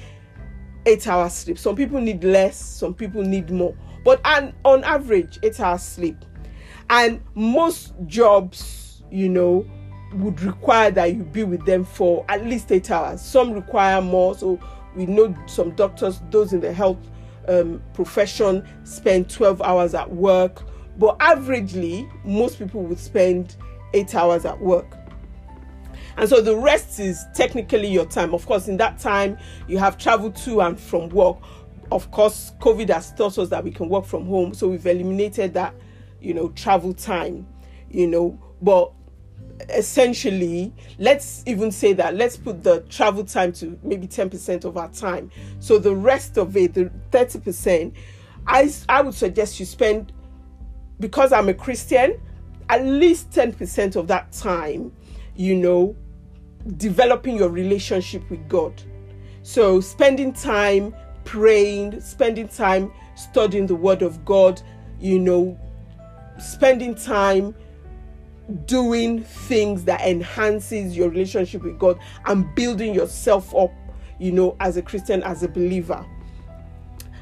eight 0.86 1.06
hours 1.08 1.32
sleep 1.32 1.58
some 1.58 1.74
people 1.74 2.00
need 2.00 2.22
less 2.24 2.56
some 2.56 2.94
people 2.94 3.22
need 3.22 3.50
more 3.50 3.76
but 4.06 4.20
and 4.24 4.52
on 4.64 4.84
average, 4.84 5.40
eight 5.42 5.58
hours 5.58 5.82
sleep. 5.82 6.24
And 6.90 7.20
most 7.34 7.92
jobs, 8.06 9.02
you 9.10 9.28
know, 9.28 9.66
would 10.12 10.40
require 10.42 10.92
that 10.92 11.12
you 11.12 11.24
be 11.24 11.42
with 11.42 11.66
them 11.66 11.84
for 11.84 12.24
at 12.28 12.46
least 12.46 12.70
eight 12.70 12.88
hours. 12.88 13.20
Some 13.20 13.52
require 13.52 14.00
more. 14.00 14.36
So 14.36 14.60
we 14.94 15.06
know 15.06 15.34
some 15.46 15.72
doctors, 15.72 16.20
those 16.30 16.52
in 16.52 16.60
the 16.60 16.72
health 16.72 16.98
um, 17.48 17.82
profession, 17.94 18.64
spend 18.84 19.28
12 19.28 19.60
hours 19.60 19.92
at 19.92 20.08
work. 20.08 20.62
But 20.96 21.18
averagely, 21.18 22.08
most 22.24 22.60
people 22.60 22.84
would 22.84 23.00
spend 23.00 23.56
eight 23.92 24.14
hours 24.14 24.44
at 24.44 24.60
work. 24.60 24.95
And 26.16 26.28
so 26.28 26.40
the 26.40 26.56
rest 26.56 26.98
is 26.98 27.26
technically 27.34 27.88
your 27.88 28.06
time. 28.06 28.34
Of 28.34 28.46
course, 28.46 28.68
in 28.68 28.76
that 28.78 28.98
time, 28.98 29.36
you 29.68 29.78
have 29.78 29.98
traveled 29.98 30.36
to 30.36 30.62
and 30.62 30.78
from 30.80 31.10
work 31.10 31.38
of 31.92 32.10
course, 32.10 32.52
COVID 32.60 32.88
has 32.88 33.12
taught 33.12 33.38
us 33.38 33.48
that 33.50 33.62
we 33.62 33.70
can 33.70 33.88
work 33.88 34.04
from 34.04 34.26
home, 34.26 34.54
so 34.54 34.68
we've 34.68 34.86
eliminated 34.86 35.54
that, 35.54 35.74
you 36.20 36.34
know, 36.34 36.48
travel 36.50 36.92
time, 36.92 37.46
you 37.90 38.06
know. 38.06 38.38
But 38.60 38.92
essentially, 39.70 40.72
let's 40.98 41.42
even 41.46 41.70
say 41.70 41.92
that 41.94 42.16
let's 42.16 42.36
put 42.36 42.62
the 42.62 42.80
travel 42.88 43.24
time 43.24 43.52
to 43.54 43.78
maybe 43.82 44.08
10% 44.08 44.64
of 44.64 44.76
our 44.76 44.90
time. 44.90 45.30
So 45.60 45.78
the 45.78 45.94
rest 45.94 46.38
of 46.38 46.56
it, 46.56 46.74
the 46.74 46.90
30%, 47.12 47.92
I, 48.46 48.72
I 48.88 49.02
would 49.02 49.14
suggest 49.14 49.60
you 49.60 49.66
spend, 49.66 50.12
because 50.98 51.32
I'm 51.32 51.48
a 51.48 51.54
Christian, 51.54 52.20
at 52.68 52.84
least 52.84 53.30
10% 53.30 53.94
of 53.94 54.08
that 54.08 54.32
time, 54.32 54.92
you 55.36 55.54
know, 55.54 55.94
developing 56.76 57.36
your 57.36 57.48
relationship 57.48 58.28
with 58.30 58.48
God. 58.48 58.82
So 59.42 59.80
spending 59.80 60.32
time 60.32 60.94
praying, 61.24 62.00
spending 62.00 62.48
time 62.48 62.92
studying 63.14 63.66
the 63.66 63.74
Word 63.74 64.02
of 64.02 64.24
God, 64.24 64.60
you 64.98 65.18
know, 65.18 65.58
spending 66.38 66.94
time 66.94 67.54
doing 68.66 69.22
things 69.22 69.84
that 69.84 70.00
enhances 70.02 70.96
your 70.96 71.08
relationship 71.10 71.62
with 71.62 71.78
God 71.78 71.98
and 72.26 72.52
building 72.54 72.94
yourself 72.94 73.54
up, 73.54 73.72
you 74.18 74.32
know, 74.32 74.56
as 74.60 74.76
a 74.76 74.82
Christian, 74.82 75.22
as 75.22 75.42
a 75.42 75.48
believer. 75.48 76.04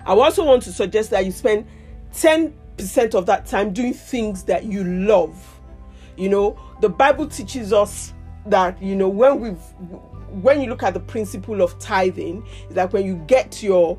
I 0.07 0.13
also 0.13 0.45
want 0.45 0.63
to 0.65 0.73
suggest 0.73 1.11
that 1.11 1.25
you 1.25 1.33
spend 1.33 1.67
10% 2.15 3.15
of 3.15 3.27
that 3.27 3.47
time 3.47 3.73
doing 3.73 3.93
things 3.93 4.45
that 4.45 4.65
you 4.65 4.85
love. 4.85 5.61
You 6.17 6.29
know, 6.29 6.59
the 6.81 6.89
Bible 6.89 7.27
teaches 7.27 7.73
us 7.73 8.14
that, 8.47 8.81
you 8.83 8.97
know, 8.97 9.09
when 9.09 9.41
we've 9.41 9.63
when 10.43 10.61
you 10.61 10.69
look 10.69 10.83
at 10.83 10.95
the 10.95 11.01
principle 11.01 11.63
of 11.63 11.79
tithing, 11.79 12.45
is 12.69 12.75
that 12.75 12.93
when 12.93 13.07
you 13.07 13.17
get 13.27 13.63
your 13.63 13.97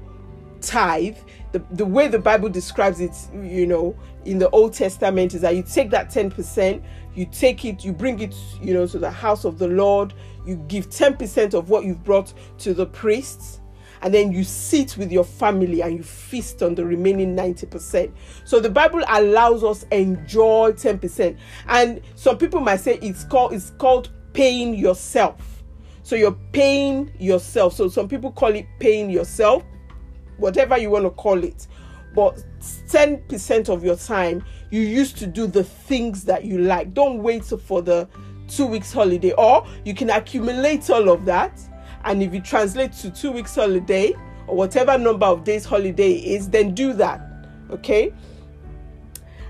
tithe, 0.62 1.18
the, 1.52 1.60
the 1.72 1.86
way 1.86 2.08
the 2.08 2.20
Bible 2.20 2.50
describes 2.50 3.00
it, 3.00 3.16
you 3.34 3.66
know, 3.66 3.96
in 4.26 4.40
the 4.40 4.50
Old 4.50 4.74
Testament 4.74 5.34
is 5.34 5.42
that 5.42 5.56
you 5.56 5.64
take 5.64 5.92
that 5.92 6.10
10%, 6.10 6.84
you 7.14 7.26
take 7.28 7.64
it, 7.64 7.86
you 7.86 7.94
bring 7.94 8.20
it, 8.20 8.36
you 8.62 8.74
know, 8.74 8.86
to 8.88 9.00
the 9.00 9.12
house 9.12 9.46
of 9.46 9.60
the 9.60 9.68
Lord, 9.68 10.14
you 10.46 10.58
give 10.68 10.90
10% 10.90 11.54
of 11.54 11.70
what 11.70 11.86
you've 11.86 12.04
brought 12.04 12.34
to 12.60 12.74
the 12.74 12.86
priests, 12.86 13.62
and 14.02 14.14
then 14.14 14.32
you 14.32 14.44
sit 14.44 14.98
with 14.98 15.12
your 15.12 15.24
family 15.24 15.82
and 15.82 15.98
you 15.98 16.04
feast 16.04 16.62
on 16.62 16.76
the 16.76 16.86
remaining 16.86 17.36
90%. 17.36 18.12
So 18.44 18.60
the 18.60 18.70
Bible 18.70 19.02
allows 19.08 19.64
us 19.64 19.84
enjoy 19.92 20.74
10%. 20.74 21.38
And 21.68 22.02
some 22.16 22.38
people 22.38 22.60
might 22.60 22.82
say 22.82 23.00
it's 23.02 23.24
called 23.24 23.54
it's 23.54 23.72
called 23.72 24.10
paying 24.36 24.76
yourself 24.76 25.56
so 26.06 26.16
you're 26.16 26.38
paying 26.52 27.12
yourself. 27.18 27.74
So 27.74 27.90
some 27.90 28.08
people 28.08 28.32
call 28.32 28.54
it 28.54 28.68
paying 28.78 29.10
yourself, 29.10 29.64
whatever 30.38 30.78
you 30.78 30.92
want 30.92 31.06
to 31.06 31.10
call 31.10 31.44
it. 31.44 31.66
But 32.14 32.46
10% 32.60 33.70
of 33.70 33.84
your 33.84 33.96
time 33.96 34.46
you 34.70 34.82
used 34.82 35.18
to 35.18 35.26
do 35.26 35.48
the 35.48 35.64
things 35.64 36.24
that 36.26 36.46
you 36.46 36.60
like. 36.60 36.94
Don't 36.94 37.24
wait 37.24 37.46
for 37.46 37.82
the 37.82 38.08
two 38.48 38.68
weeks 38.68 38.94
holiday, 38.94 39.32
or 39.32 39.66
you 39.84 39.96
can 39.96 40.12
accumulate 40.12 40.92
all 40.92 41.10
of 41.10 41.26
that. 41.26 41.60
And 42.04 42.22
if 42.22 42.36
you 42.36 42.40
translate 42.40 42.94
to 42.98 43.10
two 43.10 43.32
weeks 43.32 43.56
holiday 43.56 44.14
or 44.46 44.56
whatever 44.56 45.00
number 45.00 45.26
of 45.26 45.44
days 45.44 45.66
holiday 45.66 46.12
is, 46.12 46.48
then 46.52 46.76
do 46.76 46.94
that. 46.94 47.20
Okay. 47.72 48.14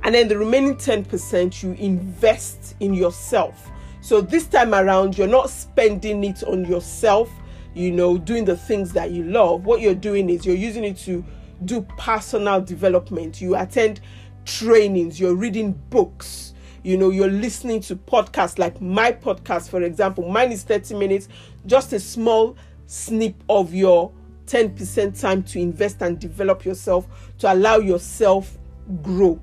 And 0.03 0.15
then 0.15 0.29
the 0.29 0.37
remaining 0.37 0.77
10% 0.77 1.63
you 1.63 1.73
invest 1.73 2.75
in 2.79 2.93
yourself. 2.93 3.71
So 4.05 4.21
this 4.21 4.45
time 4.45 4.75
around, 4.75 5.17
you're 5.17 5.25
not 5.25 5.49
spending 5.49 6.23
it 6.25 6.43
on 6.43 6.63
yourself, 6.65 7.27
you 7.73 7.91
know, 7.91 8.19
doing 8.19 8.45
the 8.45 8.55
things 8.55 8.93
that 8.93 9.09
you 9.09 9.23
love. 9.23 9.65
What 9.65 9.81
you're 9.81 9.95
doing 9.95 10.29
is 10.29 10.45
you're 10.45 10.55
using 10.55 10.83
it 10.83 10.97
to 10.97 11.25
do 11.65 11.81
personal 11.97 12.61
development. 12.61 13.41
You 13.41 13.55
attend 13.55 14.01
trainings, 14.45 15.19
you're 15.19 15.33
reading 15.33 15.71
books, 15.89 16.53
you 16.83 16.97
know, 16.97 17.09
you're 17.09 17.31
listening 17.31 17.81
to 17.81 17.95
podcasts 17.95 18.59
like 18.59 18.79
my 18.79 19.11
podcast, 19.11 19.71
for 19.71 19.81
example. 19.81 20.29
Mine 20.29 20.51
is 20.51 20.61
30 20.61 20.93
minutes, 20.93 21.27
just 21.65 21.91
a 21.91 21.99
small 21.99 22.55
snip 22.85 23.33
of 23.49 23.73
your 23.73 24.11
10% 24.45 25.19
time 25.19 25.41
to 25.41 25.57
invest 25.57 26.03
and 26.03 26.19
develop 26.19 26.63
yourself 26.63 27.07
to 27.39 27.51
allow 27.51 27.77
yourself 27.77 28.55
grow 29.01 29.41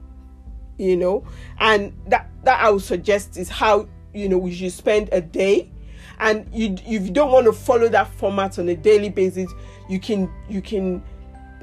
you 0.78 0.96
know 0.96 1.22
and 1.58 1.92
that 2.06 2.30
that 2.44 2.62
i 2.62 2.70
would 2.70 2.80
suggest 2.80 3.36
is 3.36 3.48
how 3.48 3.86
you 4.14 4.28
know 4.28 4.50
should 4.50 4.72
spend 4.72 5.08
a 5.12 5.20
day. 5.20 5.70
And 6.18 6.46
you 6.52 6.74
if 6.86 7.04
you 7.06 7.10
don't 7.10 7.32
want 7.32 7.46
to 7.46 7.52
follow 7.52 7.88
that 7.88 8.08
format 8.14 8.58
on 8.58 8.68
a 8.68 8.76
daily 8.76 9.08
basis 9.08 9.50
you 9.88 9.98
can 9.98 10.30
you 10.48 10.62
can 10.62 11.02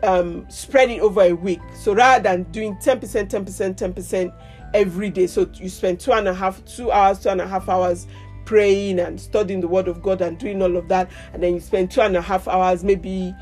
um, 0.04 0.50
spread 0.50 0.90
it 0.90 1.02
over 1.02 1.22
a 1.22 1.34
week. 1.34 1.62
So 1.76 1.94
rather 1.94 2.24
than 2.24 2.44
doing 2.52 2.76
10% 2.76 3.00
10% 3.00 3.76
10% 3.76 4.34
every 4.74 5.10
day 5.10 5.28
so 5.28 5.50
you 5.56 5.70
spend 5.70 6.00
two 6.00 6.12
and 6.12 6.28
a 6.28 6.34
half 6.34 6.64
two 6.66 6.92
hours 6.92 7.20
two 7.20 7.30
and 7.30 7.42
a 7.42 7.48
half 7.48 7.68
hours 7.70 8.06
praying 8.46 9.00
and 9.00 9.20
studying 9.20 9.60
the 9.62 9.68
word 9.68 9.88
of 9.88 10.02
god 10.02 10.22
and 10.22 10.38
doing 10.38 10.62
all 10.62 10.78
of 10.78 10.88
that 10.88 11.10
and 11.34 11.42
then 11.42 11.56
you 11.56 11.60
spend 11.60 11.90
two 11.90 12.02
and 12.02 12.16
a 12.16 12.22
half 12.22 12.48
hours 12.48 12.84
maybe 12.84 13.34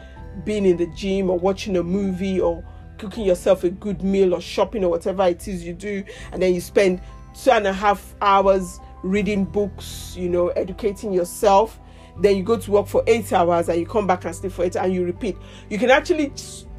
being 0.45 0.65
in 0.65 0.77
the 0.77 0.87
gym 0.95 1.29
or 1.29 1.37
watching 1.37 1.75
a 1.75 1.83
movie 1.83 2.39
or 2.39 2.63
cooking 2.97 3.25
yourself 3.25 3.63
a 3.63 3.69
good 3.69 4.01
meal 4.03 4.33
or 4.33 4.41
shopping 4.41 4.83
or 4.83 4.89
whatever 4.89 5.23
it 5.27 5.45
is 5.47 5.65
you 5.65 5.73
do 5.73 6.03
and 6.31 6.41
then 6.41 6.53
you 6.53 6.61
spend 6.61 7.01
two 7.33 7.51
and 7.51 7.67
a 7.67 7.73
half 7.73 8.15
hours 8.21 8.79
reading 9.07 9.45
books, 9.45 10.15
you 10.17 10.29
know, 10.29 10.49
educating 10.49 11.13
yourself. 11.13 11.79
Then 12.19 12.35
you 12.35 12.43
go 12.43 12.57
to 12.57 12.71
work 12.71 12.87
for 12.87 13.03
eight 13.07 13.31
hours 13.31 13.69
and 13.69 13.79
you 13.79 13.85
come 13.85 14.07
back 14.07 14.25
and 14.25 14.35
sleep 14.35 14.51
for 14.51 14.63
eight 14.63 14.75
and 14.75 14.93
you 14.93 15.05
repeat. 15.05 15.37
You 15.69 15.77
can 15.77 15.91
actually 15.91 16.33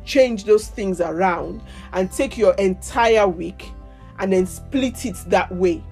change 0.04 0.44
those 0.44 0.68
things 0.68 1.00
around 1.00 1.62
and 1.92 2.10
take 2.10 2.36
your 2.36 2.54
entire 2.54 3.28
week 3.28 3.72
and 4.18 4.32
then 4.32 4.46
split 4.46 5.06
it 5.06 5.16
that 5.28 5.54
way. 5.54 5.82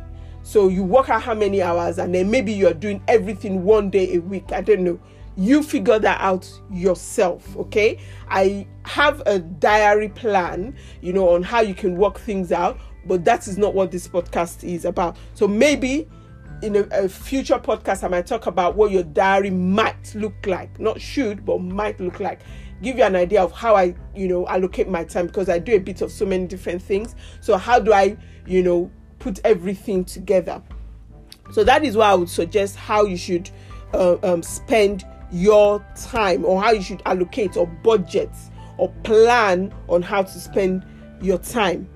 So 0.42 0.68
you 0.68 0.84
work 0.84 1.08
out 1.08 1.22
how 1.22 1.34
many 1.34 1.62
hours 1.62 1.98
and 1.98 2.14
then 2.14 2.30
maybe 2.30 2.52
you're 2.52 2.74
doing 2.74 3.02
everything 3.08 3.64
one 3.64 3.90
day 3.90 4.14
a 4.14 4.20
week. 4.20 4.52
I 4.52 4.60
don't 4.60 4.82
know. 4.82 4.98
You 5.36 5.62
figure 5.62 5.98
that 5.98 6.20
out 6.20 6.48
yourself, 6.70 7.56
okay? 7.56 7.98
I 8.28 8.66
have 8.84 9.22
a 9.26 9.38
diary 9.38 10.08
plan, 10.08 10.74
you 11.02 11.12
know, 11.12 11.28
on 11.28 11.42
how 11.42 11.60
you 11.60 11.74
can 11.74 11.96
work 11.96 12.18
things 12.18 12.52
out, 12.52 12.78
but 13.04 13.24
that 13.26 13.46
is 13.46 13.58
not 13.58 13.74
what 13.74 13.90
this 13.90 14.08
podcast 14.08 14.64
is 14.64 14.84
about. 14.84 15.16
So 15.34 15.46
maybe 15.46 16.08
in 16.62 16.76
a, 16.76 16.80
a, 16.92 17.08
future 17.08 17.58
podcast, 17.58 18.04
I 18.04 18.08
might 18.08 18.26
talk 18.26 18.46
about 18.46 18.76
what 18.76 18.90
your 18.90 19.02
diary 19.02 19.50
might 19.50 20.14
look 20.14 20.46
like. 20.46 20.78
Not 20.80 21.00
should, 21.00 21.44
but 21.44 21.58
might 21.58 22.00
look 22.00 22.20
like. 22.20 22.40
Give 22.82 22.96
you 22.98 23.04
an 23.04 23.16
idea 23.16 23.42
of 23.42 23.52
how 23.52 23.74
I, 23.76 23.94
you 24.14 24.28
know, 24.28 24.46
allocate 24.48 24.88
my 24.88 25.04
time 25.04 25.26
because 25.26 25.48
I 25.48 25.58
do 25.58 25.74
a 25.74 25.78
bit 25.78 26.02
of 26.02 26.10
so 26.10 26.26
many 26.26 26.46
different 26.46 26.82
things. 26.82 27.14
So 27.40 27.56
how 27.56 27.78
do 27.78 27.92
I, 27.92 28.16
you 28.46 28.62
know, 28.62 28.90
put 29.18 29.40
everything 29.44 30.04
together? 30.04 30.62
So 31.52 31.64
that 31.64 31.84
is 31.84 31.96
why 31.96 32.10
I 32.10 32.14
would 32.14 32.28
suggest 32.28 32.76
how 32.76 33.04
you 33.04 33.16
should 33.16 33.50
uh, 33.94 34.16
um, 34.22 34.42
spend 34.42 35.04
your 35.30 35.84
time 35.96 36.44
or 36.44 36.60
how 36.60 36.72
you 36.72 36.82
should 36.82 37.02
allocate 37.06 37.56
or 37.56 37.66
budget 37.66 38.30
or 38.78 38.90
plan 39.04 39.72
on 39.88 40.02
how 40.02 40.22
to 40.22 40.38
spend 40.40 40.84
your 41.20 41.38
time. 41.38 41.88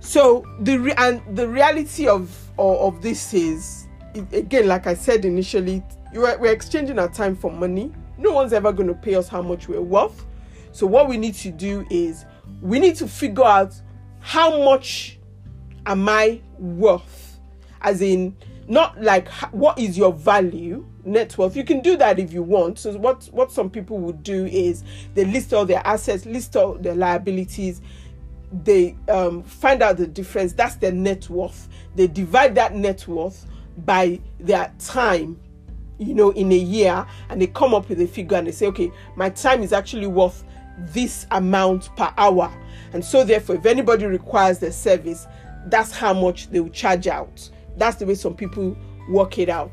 So 0.00 0.44
the 0.60 0.78
re- 0.78 0.94
and 0.96 1.22
the 1.36 1.48
reality 1.48 2.06
of 2.06 2.43
of, 2.58 2.94
of 2.94 3.02
this 3.02 3.34
is 3.34 3.86
again, 4.32 4.68
like 4.68 4.86
I 4.86 4.94
said 4.94 5.24
initially, 5.24 5.82
we're, 6.12 6.38
we're 6.38 6.52
exchanging 6.52 6.98
our 6.98 7.08
time 7.08 7.34
for 7.34 7.50
money. 7.50 7.92
No 8.18 8.32
one's 8.32 8.52
ever 8.52 8.72
going 8.72 8.88
to 8.88 8.94
pay 8.94 9.14
us 9.14 9.28
how 9.28 9.42
much 9.42 9.68
we're 9.68 9.80
worth. 9.80 10.24
So 10.72 10.86
what 10.86 11.08
we 11.08 11.16
need 11.16 11.34
to 11.36 11.50
do 11.50 11.86
is 11.90 12.24
we 12.60 12.78
need 12.78 12.96
to 12.96 13.08
figure 13.08 13.44
out 13.44 13.74
how 14.20 14.64
much 14.64 15.18
am 15.86 16.08
I 16.08 16.40
worth, 16.58 17.40
as 17.82 18.00
in 18.00 18.36
not 18.66 19.00
like 19.02 19.28
what 19.52 19.78
is 19.78 19.98
your 19.98 20.12
value 20.12 20.86
net 21.04 21.36
worth 21.36 21.54
you 21.54 21.64
can 21.64 21.80
do 21.80 21.98
that 21.98 22.18
if 22.18 22.32
you 22.32 22.42
want 22.42 22.78
so 22.78 22.96
what 22.96 23.24
what 23.26 23.52
some 23.52 23.68
people 23.68 23.98
would 23.98 24.22
do 24.22 24.46
is 24.46 24.82
they 25.12 25.24
list 25.26 25.52
all 25.52 25.66
their 25.66 25.86
assets 25.86 26.24
list 26.24 26.56
all 26.56 26.74
their 26.74 26.94
liabilities 26.94 27.82
they 28.62 28.96
um, 29.08 29.42
find 29.42 29.82
out 29.82 29.96
the 29.96 30.06
difference. 30.06 30.52
That's 30.52 30.76
their 30.76 30.92
net 30.92 31.28
worth. 31.28 31.68
They 31.94 32.06
divide 32.06 32.54
that 32.54 32.74
net 32.74 33.06
worth 33.08 33.46
by 33.78 34.20
their 34.38 34.72
time, 34.78 35.40
you 35.98 36.14
know, 36.14 36.30
in 36.30 36.52
a 36.52 36.56
year, 36.56 37.06
and 37.28 37.40
they 37.40 37.48
come 37.48 37.74
up 37.74 37.88
with 37.88 38.00
a 38.00 38.06
figure 38.06 38.36
and 38.36 38.46
they 38.46 38.52
say, 38.52 38.66
okay, 38.66 38.92
my 39.16 39.30
time 39.30 39.62
is 39.62 39.72
actually 39.72 40.06
worth 40.06 40.44
this 40.78 41.26
amount 41.30 41.94
per 41.96 42.12
hour. 42.16 42.52
And 42.92 43.04
so, 43.04 43.24
therefore, 43.24 43.56
if 43.56 43.66
anybody 43.66 44.06
requires 44.06 44.58
their 44.60 44.72
service, 44.72 45.26
that's 45.66 45.90
how 45.90 46.14
much 46.14 46.50
they 46.50 46.60
will 46.60 46.70
charge 46.70 47.06
out. 47.08 47.48
That's 47.76 47.96
the 47.96 48.06
way 48.06 48.14
some 48.14 48.34
people 48.34 48.76
work 49.08 49.38
it 49.38 49.48
out. 49.48 49.72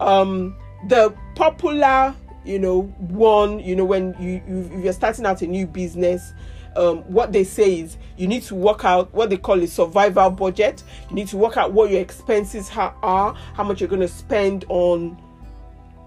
Um, 0.00 0.56
the 0.88 1.14
popular, 1.36 2.14
you 2.44 2.58
know, 2.58 2.82
one, 2.82 3.60
you 3.60 3.76
know, 3.76 3.84
when 3.84 4.16
you, 4.18 4.42
you 4.48 4.70
if 4.72 4.84
you're 4.84 4.92
starting 4.92 5.26
out 5.26 5.42
a 5.42 5.46
new 5.46 5.66
business, 5.66 6.32
um, 6.76 6.98
what 7.12 7.32
they 7.32 7.44
say 7.44 7.80
is 7.80 7.96
you 8.16 8.26
need 8.26 8.42
to 8.44 8.54
work 8.54 8.84
out 8.84 9.12
what 9.14 9.30
they 9.30 9.36
call 9.36 9.62
a 9.62 9.66
survival 9.66 10.30
budget. 10.30 10.82
You 11.08 11.16
need 11.16 11.28
to 11.28 11.36
work 11.36 11.56
out 11.56 11.72
what 11.72 11.90
your 11.90 12.00
expenses 12.00 12.70
are, 12.76 13.34
how 13.54 13.64
much 13.64 13.80
you're 13.80 13.88
going 13.88 14.00
to 14.00 14.08
spend 14.08 14.64
on 14.68 15.20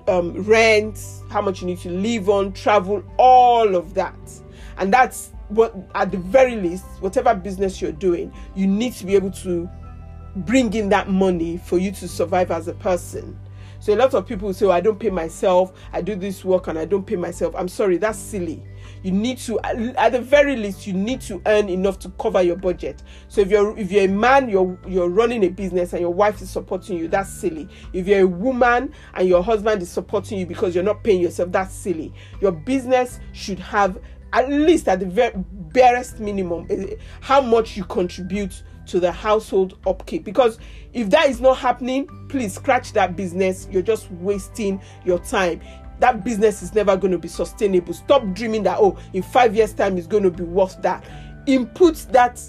um, 0.08 0.44
rent, 0.44 1.00
how 1.30 1.42
much 1.42 1.62
you 1.62 1.68
need 1.68 1.80
to 1.80 1.90
live 1.90 2.30
on, 2.30 2.52
travel, 2.54 3.04
all 3.18 3.76
of 3.76 3.94
that. 3.94 4.16
And 4.78 4.94
that's 4.94 5.32
what, 5.50 5.76
at 5.96 6.12
the 6.12 6.18
very 6.18 6.56
least, 6.56 6.86
whatever 7.00 7.34
business 7.36 7.82
you're 7.82 7.92
doing, 7.92 8.34
you 8.56 8.68
need 8.68 8.94
to 8.94 9.06
be 9.06 9.16
able 9.16 9.32
to 9.32 9.70
bring 10.36 10.74
in 10.74 10.90
that 10.90 11.10
money 11.10 11.58
for 11.58 11.78
you 11.78 11.92
to 11.92 12.08
survive 12.08 12.52
as 12.52 12.68
a 12.68 12.74
person. 12.74 13.38
So 13.80 13.94
a 13.94 13.96
lot 13.96 14.14
of 14.14 14.28
people 14.28 14.54
say, 14.54 14.66
oh, 14.66 14.72
I 14.72 14.82
don't 14.82 15.00
pay 15.00 15.10
myself, 15.10 15.74
I 15.94 16.02
do 16.02 16.16
this 16.16 16.44
work 16.44 16.68
and 16.68 16.78
I 16.78 16.86
don't 16.86 17.06
pay 17.06 17.16
myself. 17.16 17.56
I'm 17.58 17.68
sorry, 17.68 17.98
that's 17.98 18.20
silly. 18.20 18.64
You 19.04 19.12
need 19.12 19.38
to 19.40 19.60
at 19.62 20.12
the 20.12 20.20
very 20.22 20.56
least 20.58 20.86
you 20.86 20.94
need 20.94 21.22
to 21.22 21.42
earn 21.46 21.70
enough 21.70 22.00
to 22.00 22.10
cover 22.20 22.42
your 22.42 22.58
budget. 22.58 23.02
So 23.30 23.42
if 23.42 23.50
you're 23.50 23.78
if 23.78 23.92
you're 23.92 24.06
a 24.06 24.08
man 24.08 24.50
you're 24.50 24.78
you're 24.88 25.10
running 25.10 25.44
a 25.46 25.50
business 25.50 25.94
and 25.94 26.02
your 26.02 26.14
wife 26.14 26.42
is 26.42 26.50
supporting 26.50 26.98
you 26.98 27.08
that's 27.08 27.30
silly. 27.30 27.70
If 27.94 28.08
you're 28.08 28.22
a 28.22 28.28
woman 28.28 28.94
and 29.14 29.30
your 29.30 29.42
husband 29.42 29.82
is 29.82 29.90
supporting 29.90 30.40
you 30.40 30.46
because 30.46 30.76
you're 30.76 30.84
not 30.84 31.04
paying 31.04 31.22
yourself 31.22 31.52
that's 31.52 31.74
silly. 31.74 32.14
Your 32.42 32.52
business 32.52 33.20
should 33.32 33.60
have 33.60 34.00
at 34.34 34.50
least 34.50 34.88
at 34.88 35.00
the 35.00 35.06
very 35.06 35.34
barest 35.36 36.20
minimum 36.20 36.68
eh, 36.70 36.96
how 37.22 37.42
much 37.42 37.78
you 37.78 37.84
contribute 37.86 38.64
to 38.90 39.00
the 39.00 39.12
household 39.12 39.78
upkeep 39.88 40.24
because 40.24 40.60
if 40.94 41.10
that 41.10 41.30
is 41.30 41.40
not 41.40 41.58
happening 41.58 42.08
please 42.28 42.54
scratch 42.54 42.94
that 42.94 43.16
business 43.16 43.68
you're 43.72 43.82
just 43.82 44.12
wasting 44.12 44.82
your 45.06 45.20
time 45.20 45.62
that 46.00 46.24
business 46.24 46.64
is 46.64 46.74
never 46.74 46.96
going 46.98 47.12
to 47.12 47.18
be 47.18 47.28
sustainable. 47.28 47.94
Stop 47.94 48.24
dreaming 48.34 48.64
that, 48.64 48.78
oh, 48.80 48.98
in 49.14 49.22
five 49.22 49.56
years' 49.56 49.74
time, 49.74 49.98
it's 49.98 50.08
going 50.08 50.24
to 50.24 50.32
be 50.32 50.44
worth 50.44 50.82
that. 50.82 51.04
Input 51.46 51.96
that 52.12 52.42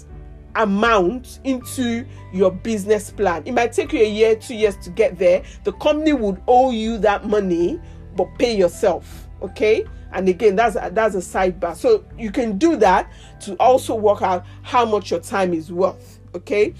amount 0.55 1.39
into 1.43 2.05
your 2.33 2.51
business 2.51 3.11
plan. 3.11 3.43
It 3.45 3.53
might 3.53 3.73
take 3.73 3.93
you 3.93 4.01
a 4.01 4.09
year, 4.09 4.35
two 4.35 4.55
years 4.55 4.77
to 4.77 4.89
get 4.89 5.17
there. 5.17 5.43
The 5.63 5.73
company 5.73 6.13
would 6.13 6.41
owe 6.47 6.71
you 6.71 6.97
that 6.99 7.27
money, 7.27 7.79
but 8.15 8.27
pay 8.37 8.55
yourself. 8.55 9.27
Okay. 9.41 9.85
And 10.13 10.27
again, 10.27 10.57
that's 10.57 10.75
a, 10.75 10.89
that's 10.91 11.15
a 11.15 11.19
sidebar. 11.19 11.75
So 11.75 12.03
you 12.17 12.31
can 12.31 12.57
do 12.57 12.75
that 12.77 13.11
to 13.41 13.55
also 13.55 13.95
work 13.95 14.21
out 14.21 14.45
how 14.61 14.83
much 14.85 15.11
your 15.11 15.21
time 15.21 15.53
is 15.53 15.71
worth. 15.71 16.19
Okay. 16.35 16.73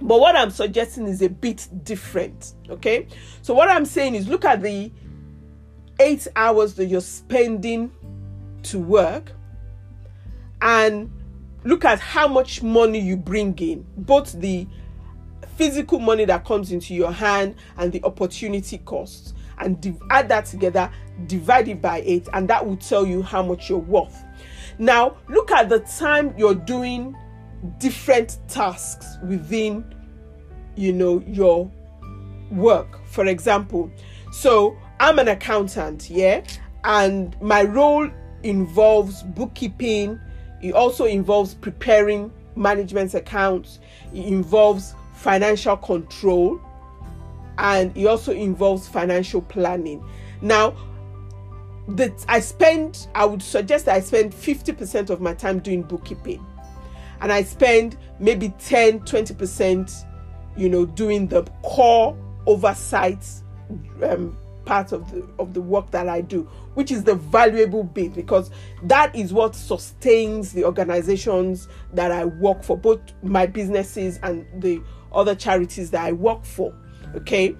But 0.00 0.18
what 0.18 0.34
I'm 0.34 0.50
suggesting 0.50 1.06
is 1.06 1.22
a 1.22 1.28
bit 1.28 1.68
different. 1.84 2.54
Okay. 2.68 3.06
So 3.42 3.54
what 3.54 3.68
I'm 3.68 3.84
saying 3.84 4.14
is 4.14 4.28
look 4.28 4.44
at 4.44 4.62
the 4.62 4.90
eight 6.00 6.26
hours 6.34 6.74
that 6.74 6.86
you're 6.86 7.00
spending 7.00 7.92
to 8.64 8.78
work 8.78 9.32
and 10.60 11.10
look 11.64 11.84
at 11.84 12.00
how 12.00 12.26
much 12.26 12.62
money 12.62 12.98
you 12.98 13.16
bring 13.16 13.56
in, 13.58 13.86
both 13.96 14.32
the 14.32 14.66
physical 15.56 15.98
money 15.98 16.24
that 16.24 16.44
comes 16.44 16.72
into 16.72 16.94
your 16.94 17.12
hand 17.12 17.54
and 17.76 17.92
the 17.92 18.02
opportunity 18.04 18.78
costs, 18.78 19.34
and 19.58 19.80
div- 19.80 20.00
add 20.10 20.28
that 20.28 20.46
together, 20.46 20.90
divide 21.26 21.68
it 21.68 21.80
by 21.80 22.02
eight, 22.04 22.28
and 22.32 22.48
that 22.48 22.64
will 22.64 22.76
tell 22.76 23.06
you 23.06 23.22
how 23.22 23.42
much 23.42 23.68
you're 23.68 23.78
worth. 23.78 24.24
Now, 24.78 25.16
look 25.28 25.50
at 25.50 25.68
the 25.68 25.80
time 25.80 26.34
you're 26.36 26.54
doing 26.54 27.16
different 27.78 28.38
tasks 28.48 29.18
within, 29.22 29.84
you 30.76 30.92
know, 30.92 31.22
your 31.26 31.70
work. 32.50 33.00
For 33.06 33.26
example, 33.26 33.90
so 34.32 34.76
I'm 35.00 35.18
an 35.18 35.28
accountant, 35.28 36.10
yeah, 36.10 36.42
and 36.84 37.40
my 37.40 37.62
role 37.62 38.08
involves 38.42 39.22
bookkeeping. 39.22 40.18
It 40.62 40.74
also 40.74 41.04
involves 41.04 41.54
preparing 41.54 42.32
management 42.56 43.14
accounts. 43.14 43.80
It 44.14 44.24
involves 44.26 44.94
financial 45.14 45.76
control, 45.76 46.60
and 47.58 47.96
it 47.96 48.06
also 48.06 48.32
involves 48.32 48.88
financial 48.88 49.42
planning. 49.42 50.04
Now, 50.40 50.74
that 51.88 52.24
I 52.28 52.40
spend, 52.40 53.06
I 53.14 53.24
would 53.24 53.42
suggest 53.42 53.88
I 53.88 54.00
spend 54.00 54.32
50% 54.32 55.10
of 55.10 55.20
my 55.20 55.34
time 55.34 55.58
doing 55.58 55.82
bookkeeping, 55.82 56.44
and 57.22 57.32
I 57.32 57.44
spend 57.44 57.96
maybe 58.18 58.52
10 58.58 59.00
20%, 59.00 60.04
you 60.56 60.68
know, 60.68 60.84
doing 60.84 61.28
the 61.28 61.44
core 61.62 62.16
oversight 62.46 63.24
um, 64.02 64.36
part 64.64 64.92
of 64.92 65.10
the 65.10 65.26
of 65.38 65.54
the 65.54 65.60
work 65.60 65.90
that 65.92 66.08
I 66.08 66.20
do, 66.20 66.42
which 66.74 66.90
is 66.90 67.04
the 67.04 67.14
valuable 67.14 67.84
bit 67.84 68.12
because 68.12 68.50
that 68.82 69.14
is 69.14 69.32
what 69.32 69.54
sustains 69.54 70.52
the 70.52 70.64
organizations 70.64 71.68
that 71.94 72.10
I 72.10 72.24
work 72.24 72.64
for, 72.64 72.76
both 72.76 73.00
my 73.22 73.46
businesses 73.46 74.18
and 74.24 74.44
the 74.60 74.82
other 75.12 75.36
charities 75.36 75.90
that 75.92 76.04
I 76.04 76.12
work 76.12 76.44
for. 76.44 76.74
Okay. 77.14 77.56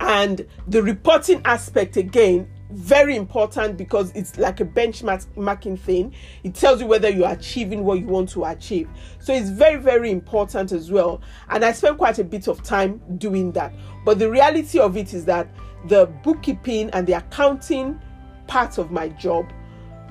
And 0.00 0.46
the 0.68 0.82
reporting 0.82 1.42
aspect 1.44 1.96
again 1.96 2.48
very 2.70 3.16
important 3.16 3.76
because 3.76 4.10
it's 4.12 4.38
like 4.38 4.60
a 4.60 4.64
benchmarking 4.64 5.78
thing. 5.78 6.14
It 6.42 6.54
tells 6.54 6.80
you 6.80 6.86
whether 6.86 7.08
you're 7.08 7.30
achieving 7.30 7.84
what 7.84 8.00
you 8.00 8.06
want 8.06 8.30
to 8.30 8.44
achieve. 8.44 8.88
So 9.20 9.32
it's 9.32 9.50
very, 9.50 9.76
very 9.80 10.10
important 10.10 10.72
as 10.72 10.90
well. 10.90 11.20
And 11.50 11.64
I 11.64 11.72
spend 11.72 11.98
quite 11.98 12.18
a 12.18 12.24
bit 12.24 12.48
of 12.48 12.62
time 12.62 13.00
doing 13.18 13.52
that. 13.52 13.72
But 14.04 14.18
the 14.18 14.30
reality 14.30 14.78
of 14.78 14.96
it 14.96 15.14
is 15.14 15.24
that 15.26 15.48
the 15.86 16.06
bookkeeping 16.22 16.90
and 16.90 17.06
the 17.06 17.12
accounting 17.14 18.00
part 18.46 18.78
of 18.78 18.90
my 18.90 19.08
job 19.10 19.50